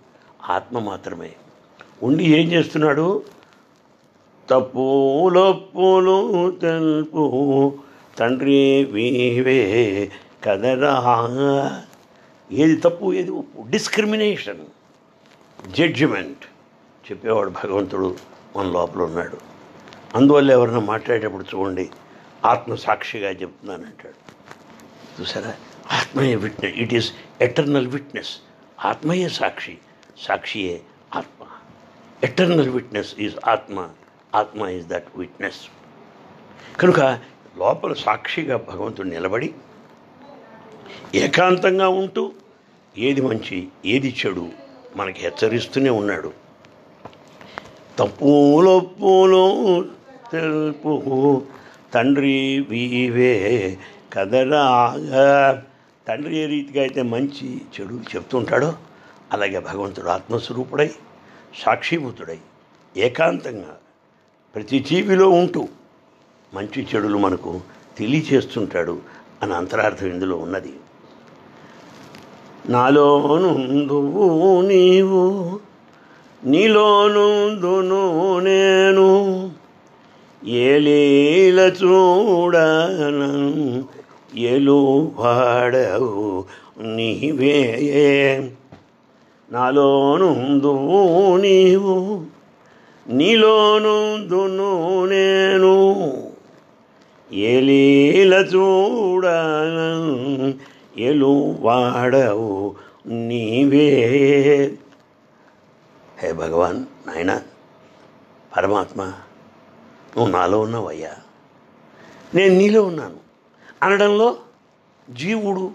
ఆత్మ 0.51 0.79
మాత్రమే. 0.79 1.33
ఉండి 2.03 2.25
ఏం 2.25 2.53
చేస్తున్నాడు? 2.53 3.23
తప్పులొప్పులు 4.51 6.51
తెలుపు. 6.51 7.79
తండ్రి 8.19 8.85
వీవే 8.85 10.13
కదరా. 10.45 11.85
ఏది 12.53 12.77
తప్పు 12.77 13.15
ఏది 13.15 13.31
ఒప్పు? 13.31 13.71
డిస్క్రిమినేషన్ 13.71 14.61
జడ్జిమెంట్ 15.71 16.45
చెప్పేవాడు 17.11 17.51
భగవంతుడు 17.51 18.17
మన 18.57 18.67
లోపల 18.67 19.03
ఉన్నాడు. 19.03 19.37
అందువల్ల 20.15 20.51
ఎవరైనా 20.51 20.79
మాట్లాడేటప్పుడు 20.79 21.43
చూడండి 21.43 21.91
ఆత్మ 22.45 22.75
సాక్షిగా 22.75 23.31
చెప్తున్నానంటాడు. 23.31 24.35
చూసారా? 25.21 25.55
ఆత్మయే 25.93 26.37
witness. 26.37 26.77
It 26.77 26.95
is 26.95 27.13
eternal 27.41 27.87
witness 27.87 28.37
ఆత్మయే 28.85 29.29
సాక్షి. 29.29 29.79
సాక్షియే 30.19 30.81
ఆత్మ. 31.15 31.47
ఎటర్నల్ 32.25 32.69
విట్నెస్ 32.69 33.15
ఈజ్ 33.19 33.35
ఆత్మ. 33.49 33.89
ఆత్మ 34.35 34.69
ఈజ్ 34.69 34.87
దట్ 34.89 35.09
విట్నెస్ 35.17 35.61
కనుక 36.81 37.01
లోపల 37.59 37.93
సాక్షిగా 37.93 38.57
భగవంతుడు 38.57 39.09
నిలబడి 39.09 39.55
ఏకాంతంగా 41.15 41.89
ఉంటూ 41.89 42.33
ఏది 42.97 43.21
మంచి 43.21 43.69
ఏది 43.87 44.17
చెడు 44.21 44.47
మనకి 44.97 45.21
హెచ్చరిస్తూనే 45.21 45.91
ఉన్నాడు. 45.91 46.31
తప్పులొప్పులో 47.99 49.45
తెలుపు 50.33 50.93
తండ్రి 51.95 52.61
వీవే 52.61 53.35
కదరాగా. 54.13 55.25
తండ్రి 56.09 56.37
ఏ 56.37 56.47
రీతిగా 56.47 56.83
అయితే 56.83 57.03
మంచి 57.03 57.47
చెడు 57.75 57.95
చెప్తుంటాడో 58.17 58.75
అలాగే 59.33 59.59
భగవంతుడు 59.59 60.09
ఆత్మస్వరూపుడై 60.09 60.91
సాక్షిభూతుడై 61.63 62.39
ఏకాంతంగా 62.97 63.73
ప్రతి 64.55 64.79
జీవిలో 64.79 65.29
ఉంటూ 65.29 65.69
మంచి 66.55 66.87
చెడులు 66.95 67.19
మనకు 67.19 67.61
తెలియచేస్తుంటాడు 67.99 68.99
అని 69.43 69.55
అంతరార్థం 69.55 70.07
ఇందులో 70.07 70.37
ఉన్నది. 70.37 70.73
నాలోనుందువు 72.69 74.63
నీవు 74.63 75.61
నీలోనుందును 76.45 78.39
నేను 78.39 79.51
ఏలీల 80.45 81.61
చూడను 81.61 83.85
ఎలు 84.39 85.13
వాడవు 85.17 86.45
నీవే. 86.83 88.53
నాలోనుందువు 89.53 91.37
నీవు 91.37 92.34
నీలో 93.09 93.79
నుందును 93.79 95.05
నేను 95.07 96.13
ఏలీల 97.33 98.35
చూడ 98.35 99.25
ఎలు 100.97 101.57
వాడవు 101.61 102.77
నీవే. 103.07 103.91
హే 106.19 106.33
భగవాన్ 106.33 106.85
నాయన 107.07 107.43
పరమాత్మ 108.57 109.03
నువ్వు 110.17 110.27
నాలో 110.27 110.61
ఉన్నావయ్యా. 110.61 111.13
నేను 112.35 112.55
నీలో 112.55 112.83
ఉన్నాను. 112.83 113.17
అనడంలో 113.83 114.37
జీవుడు 115.11 115.71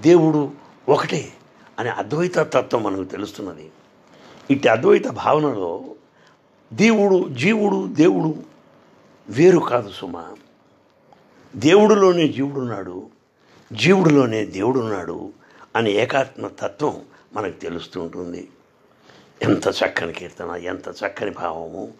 దేవుడు 0.00 0.50
ఒకటే 0.88 1.32
అనే 1.78 1.90
అద్వైత 1.90 2.38
తత్వం 2.38 2.82
మనకు 2.82 3.04
తెలుస్తున్నది. 3.04 3.70
ఇట్టి 4.50 4.68
అద్వైత 4.68 5.08
భావనలో 5.08 5.84
దేవుడు 6.72 7.28
జీవుడు 7.28 7.86
దేవుడు 7.94 8.34
వేరు 9.28 9.58
కాదు 9.58 9.90
సుమా. 9.90 10.32
దేవుడిలోనే 11.56 12.28
జీవుడున్నాడు 12.28 13.06
జీవుడిలోనే 13.72 14.44
దేవుడున్నాడు 14.44 15.32
అనే 15.76 15.90
ఏకాత్మ 15.90 16.46
తత్వం 16.46 17.00
మనకు 17.34 17.52
తెలుస్తూ 17.52 18.02
ఉంటుంది. 18.02 18.48
ఎంత 19.42 19.68
చక్కని 19.68 20.12
కీర్తన 20.12 20.50
ఎంత 20.50 20.88
చక్కని 20.88 21.30
భావము. 21.30 21.92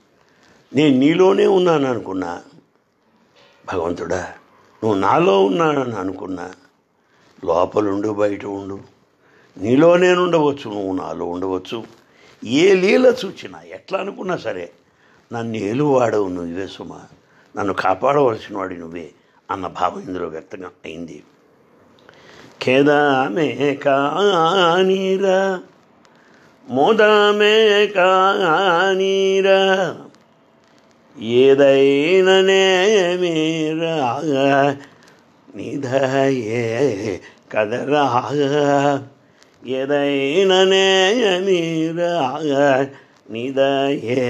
నేను 0.75 0.99
నీలోనే 0.99 1.47
ఉన్నాను 1.47 1.91
అనుకున్నా. 1.91 2.43
భగవంతుడా 3.73 4.33
నువ్వు 4.85 4.99
నాలో 4.99 5.45
ఉన్నానని 5.45 5.95
అనుకున్నా. 5.95 6.53
లోపలుండు 7.45 8.09
బయట 8.09 8.45
ఉండు. 8.45 8.81
నీలో 9.57 9.97
నేను 9.97 10.23
ఉండవచ్చు 10.23 10.71
నువ్వు 10.71 10.93
నాలో 10.93 11.25
ఉండవచ్చు. 11.25 11.85
ఏ 12.45 12.75
లీల 12.75 13.07
చూచినా 13.25 13.63
ఎట్లా 13.77 13.99
అనుకున్నా 13.99 14.37
సరే 14.37 14.73
నన్ను 15.33 15.57
ఏలువాడవు 15.57 16.29
నువ్వే 16.29 16.67
సుమా 16.67 17.01
నన్ను 17.57 17.73
కాపాడవలసిన 17.75 18.57
వాడి 18.57 18.77
నువ్వే 18.77 19.07
అన్న 19.51 19.67
భావం 19.67 20.01
ఇందులో 20.01 20.29
వ్యక్తంగా 20.29 20.71
అయింది. 20.85 21.23
ఖేదమే 22.61 23.75
కానీరా 23.75 25.61
మోదామే 26.67 27.87
కానీరా 27.97 29.61
ఏదైననే 31.17 32.65
మీరా 33.21 33.97
నిధయే 35.55 36.65
కదరా. 37.53 38.05
ఏదైననే 39.65 40.87
మీరా 41.47 42.13
నిదయే 43.31 44.25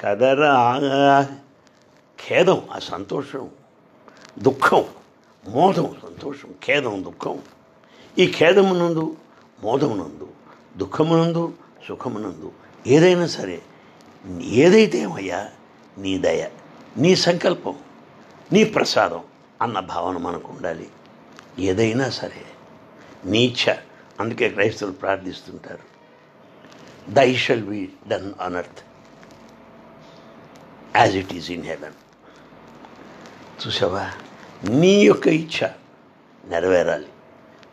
కదరా. 0.00 0.54
ఖేదం 2.18 2.60
ఆ 2.74 2.78
సంతోషం 2.78 3.44
దుఃఖం 4.38 4.84
మోదం 5.44 5.88
సంతోషం 6.02 6.50
ఖేదం 6.64 7.02
దుఃఖం. 7.04 7.36
ఈ 8.18 8.26
ఖేదమునందు 8.26 9.16
మోదమునందు 9.62 10.28
దుఃఖమునందు 10.76 11.44
సుఖమునందు 11.88 12.48
ఏదైనా 12.86 13.26
సరే 13.26 13.58
ఏదైతే 14.42 14.98
ఏమయ్యా 14.98 15.40
నీ 15.98 16.18
దయ 16.18 16.42
నీ 16.96 17.16
సంకల్పం 17.16 17.76
నీ 18.52 18.64
ప్రసాదం 18.64 19.22
అన్న 19.62 19.80
భావన 19.80 20.16
మనకు 20.18 20.52
ఉండాలి. 20.52 20.88
ఏదైనా 21.58 22.10
సరే 22.10 22.42
నీచ 23.24 23.62
అందుకే 24.20 24.48
క్రైస్తవులు 24.48 24.94
ప్రార్థిస్తుంటారు. 24.94 25.84
Thy 27.12 27.34
shall 27.34 27.64
be 27.64 27.92
done 28.08 28.32
on 28.40 28.56
earth 28.56 28.82
as 30.96 31.16
it 31.16 31.32
is 31.32 31.50
in 31.50 31.62
heaven 31.62 31.96
చూసావా? 33.66 34.12
నీ 34.70 34.94
యొక్క 35.00 35.26
ఇచ్ఛ 35.26 35.68
నెరవేరాలి. 36.44 37.06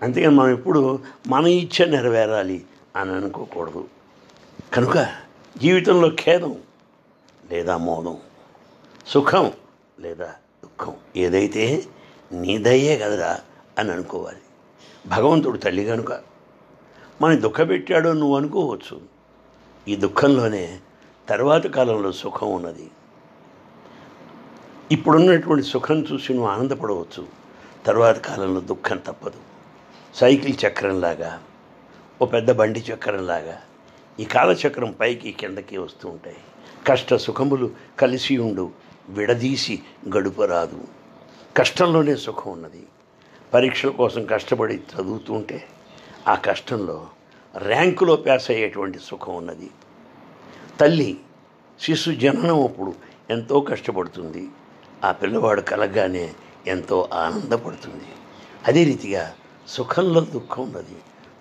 అంతేగాని 0.02 0.36
మనం 0.36 0.50
ఎప్పుడు 0.50 1.00
మన 1.28 1.46
ఇచ్ఛ 1.46 1.86
నెరవేరాలి 1.86 2.66
అని 2.96 3.12
అనుకోకూడదు. 3.12 3.88
కనుక 4.74 4.98
జీవితంలో 5.58 6.10
ఖేదం 6.20 6.56
లేదా 7.52 7.78
మోదం 7.78 8.18
సుఖం 9.08 9.52
లేదా 10.00 10.36
దుఃఖం 10.64 10.96
ఏదైతే 11.16 11.86
నీదయ్యే 12.32 12.98
కదరా 12.98 13.40
అని 13.80 13.92
అనుకోవాలి. 13.92 14.44
భగవంతుడు 15.08 15.58
తల్లి 15.58 15.86
కనుక 15.86 16.33
మన 17.22 17.36
దుఃఖపెట్టాడో 17.36 18.14
నువ్వు 18.14 18.38
అనుకోవచ్చు. 18.38 19.02
ఈ 19.88 19.96
దుఃఖంలోనే 19.96 20.80
తర్వాత 21.30 21.68
కాలంలో 21.68 22.12
సుఖం 22.12 22.52
ఉన్నది. 22.52 22.92
ఇప్పుడున్నటువంటి 24.92 25.66
సుఖం 25.66 26.06
చూసి 26.14 26.34
నువ్వు 26.34 26.52
ఆనందపడవచ్చు. 26.52 27.28
తర్వాత 27.86 28.18
కాలంలో 28.18 28.60
దుఃఖం 28.60 28.98
తప్పదు. 28.98 29.38
సైకిల్ 30.16 30.58
చక్రంలాగా 30.68 31.44
ఓ 32.22 32.26
పెద్ద 32.26 32.52
బండి 32.52 32.80
చక్రంలాగా 32.80 33.62
ఈ 34.20 34.26
కాలచక్రం 34.26 34.96
పైకి 35.00 35.32
కిందకి 35.32 35.78
వస్తూ 35.78 36.10
ఉంటాయి. 36.10 36.38
కష్ట 36.88 37.16
సుఖములు 37.16 37.72
కలిసి 38.00 38.38
ఉండు 38.38 38.72
విడదీసి 39.10 39.82
గడుపరాదు 40.18 40.84
కష్టంలోనే 41.58 42.16
సుఖం 42.16 42.52
ఉన్నది. 42.52 42.84
పరీక్షల 43.54 43.90
కోసం 43.90 44.26
కష్టపడి 44.26 44.76
చదువుతూ 44.76 45.34
ఉంటే 45.34 45.68
ఆ 46.28 46.36
కష్టంలో 46.36 47.08
ర్యాంకులో 47.58 48.16
పాస్ 48.16 48.52
అయ్యేటువంటి 48.52 49.00
సుఖం 49.00 49.36
ఉన్నది. 49.36 49.70
తల్లి 50.80 51.18
శిశు 51.82 52.12
జననం 52.12 52.64
అప్పుడు 52.64 52.94
ఎంతో 53.30 53.60
కష్టపడుతుంది. 53.60 54.50
ఆ 55.04 55.12
పిల్లవాడు 55.12 55.62
కలగానే 55.62 56.34
ఎంతో 56.68 57.10
ఆనందపడుతుంది. 57.14 58.04
అదే 58.68 58.84
రీతిగా 58.84 59.34
సుఖంలో 59.68 60.22
దుఃఖం 60.22 60.64
ఉన్నది. 60.64 60.96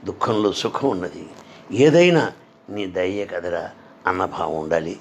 దుఃఖంలో 0.04 0.52
సుఖం 0.52 0.88
ఉన్నది. 0.88 1.28
ఏదైనా 1.72 2.32
నీ 2.70 2.86
దయ్య 2.86 3.24
కదరా 3.24 3.70
అన్నభావం 4.06 4.60
ఉండాలి. 4.60 5.00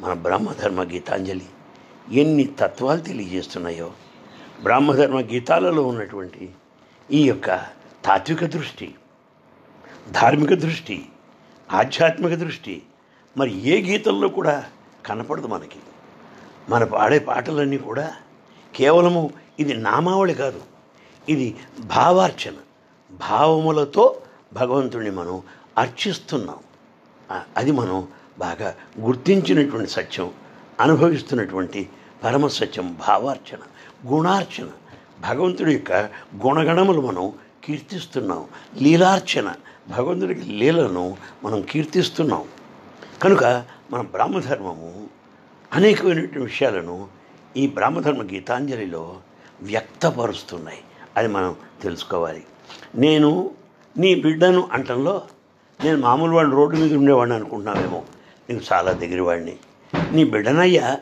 మన 0.00 0.12
బ్రహ్మధర్మ 0.12 0.82
గీతాంజలి 0.82 1.46
ఎన్ని 2.10 2.44
తత్వాలు 2.44 3.00
తెలియజేస్తున్నాయో. 3.00 3.90
బ్రహ్మధర్మ 4.62 5.20
గీతాలలో 5.20 5.82
ఉన్నటువంటి 5.82 6.50
ఈ 7.10 7.28
యొక్క 7.28 7.46
తాత్విక 8.04 8.44
దృష్టి 8.44 8.94
ధార్మిక 10.10 10.54
దృష్టి 10.54 11.08
ఆధ్యాత్మిక 11.72 12.34
దృష్టి 12.34 12.82
మరి 13.36 13.68
ఏ 13.68 13.82
గీతల్లో 13.82 14.28
కూడా 14.28 14.64
కనపడదు 15.06 15.46
మనకి. 15.46 15.78
మన 16.68 16.84
పాడే 16.84 17.18
పాటలన్నీ 17.18 17.78
కూడా 17.78 18.12
కేవలము 18.76 19.30
ఇది 19.58 19.74
నామావళి 19.74 20.34
కాదు 20.34 20.60
ఇది 21.28 21.56
భావార్చన. 21.80 22.54
భావములతో 23.30 24.22
భగవంతుడిని 24.52 25.10
మనం 25.10 25.42
అర్చిస్తున్నాం. 25.78 26.58
అది 27.56 27.72
మనం 27.72 28.08
బాగా 28.38 28.74
గుర్తించినటువంటి 29.00 29.90
సత్యం 29.90 30.30
అనుభవిస్తున్నటువంటి 30.80 31.88
పరమ 32.24 32.46
సత్యం 32.46 32.98
భావార్చన 33.08 33.58
గుణార్చన. 34.06 34.68
భగవంతుడి 35.20 35.72
యొక్క 35.72 35.92
గుణగణములు 36.46 37.00
మనం 37.00 37.32
కీర్తిస్తున్నాం 37.64 38.44
లీలార్చన 38.82 39.54
భగవంతుడికి 39.88 40.40
లీలను 40.40 41.16
మనం 41.44 41.62
కీర్తిస్తున్నాం. 41.62 42.44
కనుక 43.22 43.44
మన 43.90 44.00
బ్రాహ్మధర్మము 44.00 45.06
అనేకమైనటువంటి 45.72 46.38
విషయాలను 46.38 47.08
ఈ 47.56 47.66
బ్రాహ్మధర్మ 47.66 48.22
గీతాంజలిలో 48.22 49.16
వ్యక్తపరుస్తున్నాయి. 49.62 50.78
అది 51.16 51.28
మనం 51.28 51.56
తెలుసుకోవాలి. 51.82 52.44
నేను 52.94 53.50
నీ 53.98 54.14
బిడ్డను 54.14 54.68
అంటంలో 54.72 55.22
నేను 55.84 55.98
మామూలు 55.98 56.32
వాడిని 56.32 56.54
రోడ్డు 56.54 56.80
మీద 56.80 56.94
ఉండేవాడిని 56.94 57.36
అనుకుంటున్నావేమో. 57.36 58.02
నీకు 58.50 58.64
చాలా 58.72 58.92
దగ్గరవాడిని. 58.92 59.56
నీ 60.12 60.24
బిడ్డనయ్యా 60.24 60.98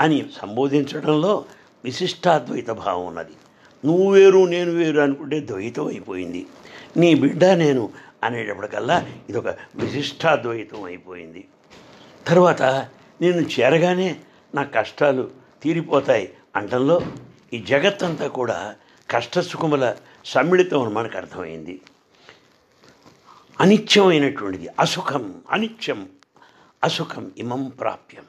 అని 0.00 0.26
సంబోధించడంలో 0.42 1.44
విశిష్టాద్వైత 1.84 2.70
భావం 2.70 3.06
ఉన్నది. 3.06 3.32
నువ్వు 3.84 4.12
వేరు 4.12 4.46
నేను 4.46 4.70
వేరు 4.70 5.00
అనుకుంటే 5.00 5.40
ద్వైతం 5.40 5.86
అయిపోయింది. 5.86 6.46
నీ 6.96 7.14
బిడ్డ 7.14 7.44
నేను 7.44 7.90
అనేటప్పటికల్లా 8.24 8.96
ఇది 9.28 9.38
ఒక 9.42 9.50
విశిష్టాద్వైతం 9.82 10.80
అయిపోయింది. 10.90 11.42
తర్వాత 12.30 12.62
నేను 13.22 13.42
చేరగానే 13.54 14.08
నా 14.56 14.62
కష్టాలు 14.76 15.24
తీరిపోతాయి 15.62 16.26
అంటంలో 16.58 16.96
ఈ 17.54 17.58
జగత్తంతా 17.72 18.26
కూడా 18.38 18.58
కష్టసుఖముల 19.10 19.84
సమ్మిళితం 20.32 20.80
అని 20.84 20.92
మనకు 20.98 21.16
అర్థమైంది. 21.20 21.74
అనిత్యమైనటువంటిది 23.64 24.66
అసుఖం 24.84 25.24
అనిత్యం 25.50 26.00
అసుఖం 26.86 27.24
ఇమం 27.42 27.62
ప్రాప్యం. 27.80 28.24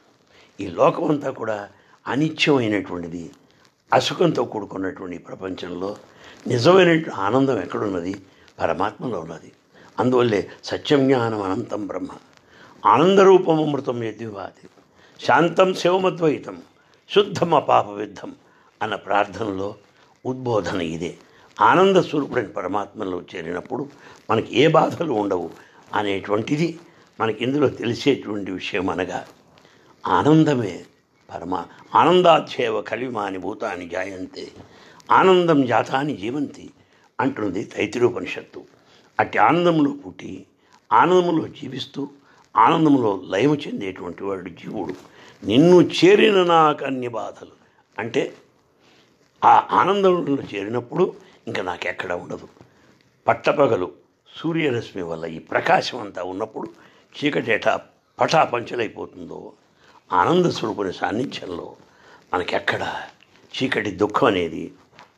ఈ 0.60 0.66
లోకమంతా 0.80 1.30
కూడా 1.40 1.58
అనిత్యమైనటువంటిది 2.14 3.24
అసుఖంతో 3.92 4.44
కూడుకున్నటువంటి 4.54 5.18
ప్రపంచంలో 5.30 5.90
నిజమైనటువంటి 6.52 7.12
ఆనందం 7.28 7.58
ఎక్కడున్నది? 7.66 8.14
పరమాత్మలో 8.60 9.18
ఉన్నది. 9.26 9.50
అందువల్లే 9.98 10.40
సత్యం 10.64 11.02
జ్ఞానం 11.08 11.42
అనంతం 11.42 11.88
బ్రహ్మ. 11.88 12.12
ఆనందరూపం 12.84 13.60
అమృతం 13.64 14.00
యద్వివాది 14.04 14.66
శాంతం 15.20 15.70
శివమద్వైతం 15.74 16.58
శుద్ధం 17.10 17.54
అపాప 17.54 17.88
విద్ధం 17.94 18.32
అన్న 18.82 18.96
ప్రార్థనలో 19.06 19.70
ఉద్బోధన 20.26 20.82
ఇదే. 20.90 21.12
ఆనంద 21.58 21.98
స్వరూపుడైన 22.08 22.50
పరమాత్మలో 22.58 23.18
చేరినప్పుడు 23.32 23.84
మనకి 24.30 24.50
ఏ 24.56 24.68
బాధలు 24.70 25.14
ఉండవు 25.14 25.48
అనేటువంటిది 25.94 26.68
మనకి 27.20 27.40
ఇందులో 27.44 27.68
తెలిసేటువంటి 27.80 28.52
విషయం 28.52 28.90
అనగా 28.90 29.20
ఆనందమే 30.04 30.74
పరమ 31.30 31.54
ఆనందాధ్యేవ 31.96 32.82
కలిమాని 32.82 33.38
భూతాన్ని 33.38 33.88
జాయంతే 33.90 34.46
ఆనందం 35.12 35.60
జాతాని 35.66 36.14
జీవంతి 36.18 36.66
అంటున్నది 37.20 37.64
తైతిరూపనిషత్తు 37.74 38.62
అట్టి 39.20 39.38
ఆనందంలో 39.38 39.92
పుట్టి 39.92 40.46
ఆనందంలో 40.92 41.48
జీవిస్తూ 41.48 42.10
ఆనందంలో 42.58 43.22
లయము 43.28 43.56
చెందేటువంటి 43.56 44.24
వాడు 44.24 44.50
జీవుడు. 44.50 44.94
నిన్ను 45.46 45.82
చేరిన 45.82 46.44
నాకు 46.44 46.86
అన్ని 46.86 47.08
బాధలు. 47.08 47.52
అంటే 48.00 48.34
ఆ 49.46 49.68
ఆనందంలో 49.72 50.38
చేరినప్పుడు 50.56 51.14
ఇంకా 51.48 51.64
నాకెక్కడ 51.64 52.14
ఉండదు. 52.14 52.48
పట్టపగలు 53.28 53.92
సూర్యరశ్మి 54.38 55.04
వల్ల 55.04 55.26
ఈ 55.26 55.40
ప్రకాశం 55.40 56.00
అంతా 56.00 56.24
ఉన్నప్పుడు 56.24 56.70
చీకటి 57.18 57.52
ఎటా 57.52 57.82
పటాపంచలైపోతుందో 58.20 59.52
ఆనంద 60.12 60.46
స్వరూపుని 60.46 60.94
సాన్నిధ్యంలో 60.94 61.76
మనకెక్కడ 62.34 63.02
చీకటి 63.56 63.92
దుఃఖం 63.92 64.28
అనేది 64.28 64.74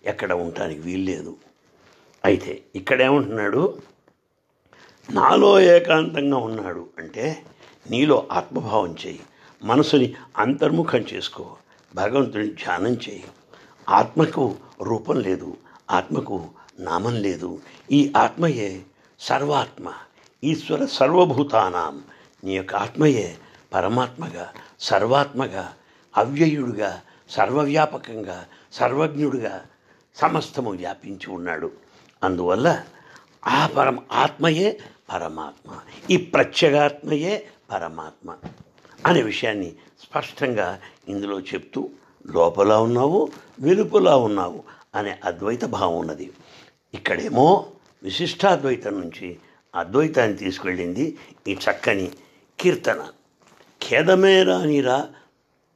ఎక్కడ 0.05 0.33
ఉండటానికి 0.33 0.81
వీల్లేదు. 0.81 1.35
అయితే 2.25 2.63
ఇక్కడేమంటున్నాడు? 2.75 3.77
నాలో 5.13 5.59
ఏకాంతంగా 5.59 6.37
ఉన్నాడు 6.37 6.87
అంటే 6.97 7.43
నీలో 7.89 8.27
ఆత్మభావం 8.31 8.95
చేయి 9.05 9.19
మనసుని 9.63 10.15
అంతర్ముఖం 10.37 11.05
చేసుకో. 11.13 11.55
భగవంతుని 11.95 12.47
ధ్యానం 12.47 12.93
చేయి 12.93 13.23
ఆత్మకు 13.89 14.55
రూపం 14.81 15.19
లేదు. 15.19 15.57
ఆత్మకు 15.91 16.45
నామం 16.79 17.15
లేదు. 17.15 17.59
ఈ 17.91 18.13
ఆత్మయే 18.17 18.83
సర్వాత్మ. 19.19 19.93
ఈశ్వర 20.43 20.85
సర్వభూతానాం. 20.85 22.03
నీ 22.43 22.55
యొక్క 22.55 22.75
ఆత్మయే 22.75 23.37
పరమాత్మగా 23.73 24.53
సర్వాత్మగా 24.79 25.73
అవ్యయుడుగా 26.17 27.01
సర్వవ్యాపకంగా 27.29 28.45
సర్వజ్ఞుడుగా 28.73 29.65
సమస్తము 30.15 30.71
వ్యాపించి 30.71 31.31
ఉన్నాడు. 31.31 31.71
అందువల్ల 32.23 32.83
ఆ 33.45 33.67
పరమ 33.67 33.99
ఆత్మయే 34.11 34.79
పరమాత్మ 35.13 35.79
ఈ 36.09 36.17
ప్రత్యేగాత్మయే 36.17 37.47
పరమాత్మ 37.71 38.35
అనే 39.05 39.21
విషయాన్ని 39.21 39.75
స్పష్టంగా 40.01 40.79
ఇందులో 41.07 41.39
చెప్తూ 41.39 41.89
లోపల 42.27 42.73
ఉన్నావు 42.73 43.31
వెలుపల 43.59 44.09
ఉన్నావు 44.09 44.63
అనే 44.95 45.19
అద్వైత 45.25 45.65
భావం 45.65 45.97
ఉన్నది. 45.97 46.33
ఇక్కడేమో 46.93 47.71
విశిష్టాద్వైతం 48.03 49.01
నుంచి 49.01 49.37
అద్వైతాన్ని 49.75 50.37
తీసుకెళ్ళింది 50.37 51.17
ఈ 51.47 51.53
చక్కని 51.53 52.11
కీర్తన. 52.59 53.07
ఖేదమే 53.81 54.43
రానిరా 54.43 55.07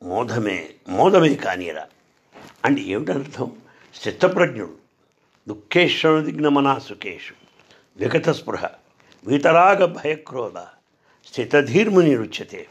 మోధమే 0.03 0.69
మోదమే 0.89 1.35
కానిరా. 1.35 1.85
అంటే 2.65 2.81
ఏమిటర్థం 2.81 3.51
చిత్తప్రజ్ఞుడు 4.07 4.80
దుఃఖేశ్వరుదిగ్న 5.51 6.77
సుఖేషు 6.77 7.33
విగత 7.97 8.29
స్పృహ 8.29 8.65
వితరాగ 9.27 9.85
భయక్రోధ 9.85 10.59
స్థితధీర్ముని 11.27 12.15
రుచ్యతే. 12.15 12.67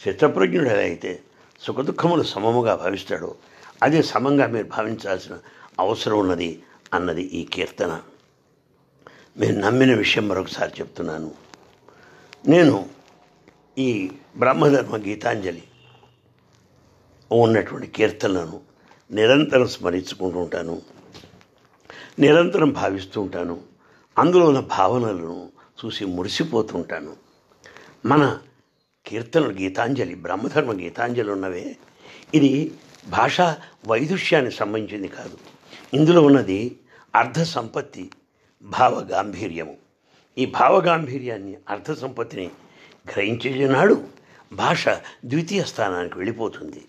స్థితప్రజ్ఞుడైతే 0.00 1.20
సుఖదుఖములు 1.60 2.22
సమముగా 2.22 2.74
భావిస్తాడో. 2.74 3.34
అదే 3.82 4.02
సమంగా 4.02 4.46
మీరు 4.46 4.64
భావించాల్సిన 4.64 5.38
అవసరం 5.78 6.18
ఉన్నది 6.18 6.62
అన్నది 6.94 7.22
ఈ 7.22 7.44
కీర్తన. 7.44 8.00
మీరు 9.38 9.52
నమ్మిన 9.52 9.94
విషయం 9.94 10.28
మరొకసారి 10.28 10.72
చెప్తున్నాను. 10.80 11.34
నేను 12.48 12.88
ఈ 13.78 14.10
బ్రహ్మధర్మ 14.36 14.96
గీతాంజలి 14.96 15.62
ఉన్నటువంటి 17.32 17.86
కీర్తనలను 17.86 18.60
నిరంతరం 19.10 19.66
స్మరించుకుంటూ 19.66 20.38
ఉంటాను. 20.38 20.91
నిరంతరం 22.18 22.70
భావిస్తూ 22.70 23.20
ఉంటాను. 23.20 23.60
అందులో 24.18 24.46
ఉన్న 24.46 24.60
భావనలను 24.60 25.52
చూసి 25.84 26.04
మురిసిపోతుంటాను 26.04 27.16
మన 28.06 28.38
కీర్తనలు 29.06 29.52
గీతాంజలి 29.52 30.14
బ్రహ్మధర్మ 30.14 30.72
గీతాంజలి 30.72 31.30
ఉన్నవే. 31.30 31.76
ఇది 32.34 32.72
భాషా 33.08 33.56
వైదుష్యానికి 33.86 34.56
సంబంధించింది 34.56 35.08
కాదు. 35.08 35.38
ఇందులో 35.94 36.22
ఉన్నది 36.22 36.78
అర్ధ 37.14 37.42
సంపత్తి 37.42 38.10
భావ 38.62 39.08
గాంభీర్యము. 39.12 39.76
ఈ 40.38 40.46
భావ 40.46 40.80
గాంభీర్యాన్ని 40.80 41.56
అర్థ 41.70 41.92
సంపత్తిని 41.92 42.50
గ్రహించేనాడు 43.08 44.04
భాష 44.52 44.88
ద్వితీయ 45.24 45.62
స్థానానికి 45.62 46.18
వెళ్ళిపోతుంది. 46.18 46.84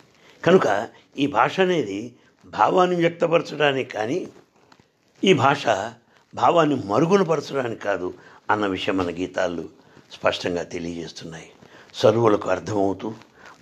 కనుక 0.45 0.88
ఈ 1.17 1.28
భాష 1.28 1.59
అనేది 1.59 2.13
భావాన్ని 2.45 2.95
వ్యక్తపరచడానికి 2.95 3.89
కానీ 3.89 4.28
ఈ 5.26 5.34
భాష 5.34 5.67
భావాన్ని 6.36 6.76
మరుగునపరచడానికి 6.86 7.82
కాదు 7.82 8.13
అన్న 8.51 8.67
విషయం 8.67 8.97
మన 8.97 9.05
గీతాలు 9.05 9.69
స్పష్టంగా 10.11 10.63
తెలియజేస్తున్నాయి. 10.63 11.51
సరువులకు 11.93 12.49
అర్థమవుతూ 12.49 13.13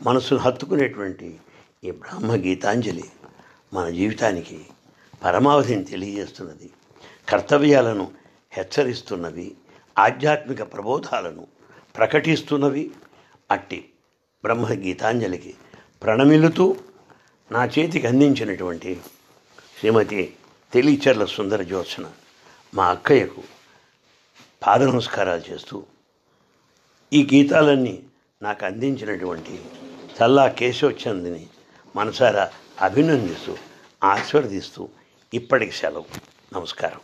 మనసును 0.03 0.39
హత్తుకునేటువంటి 0.39 1.39
ఈ 1.83 1.91
బ్రహ్మ 1.91 2.35
గీతాంజలి 2.35 3.03
మన 3.73 3.89
జీవితానికి 3.89 4.65
పరమావధిని 5.23 5.83
తెలియజేస్తున్నది. 5.83 6.69
కర్తవ్యాలను 7.29 8.11
హెచ్చరిస్తున్నవి 8.51 9.55
ఆధ్యాత్మిక 9.99 10.73
ప్రబోధాలను 10.73 11.47
ప్రకటిస్తున్నవి. 11.97 12.91
అట్టి 13.51 13.89
బ్రహ్మ 14.43 14.67
గీతాంజలికి 14.67 15.53
ప్రణమిలుతూ 16.03 16.75
నా 17.51 17.65
చేతికి 17.65 18.07
అందించినటువంటి 18.07 19.01
శ్రీమతి 19.79 20.33
తెలిచర్ల 20.73 21.25
సుందర 21.25 21.61
జ్యోత్సన 21.63 22.11
మా 22.75 22.85
అక్కయ్యకు 22.89 23.43
పాద 24.67 24.83
నమస్కారాలు 24.83 25.51
చేస్తూ 25.51 25.83
ఈ 27.13 27.29
గీతాలన్నీ 27.33 28.03
నాకు 28.41 28.65
అందించినటువంటి 28.65 29.65
చల్లా 30.17 30.47
కేశవచంద్ని 30.47 31.47
మనసారా 31.95 32.51
అభినందిస్తూ 32.81 33.57
ఆశీర్వదిస్తూ 34.03 34.89
ఇప్పటికి 35.33 35.71
సెలవు. 35.71 36.05
నమస్కారం. 36.53 36.99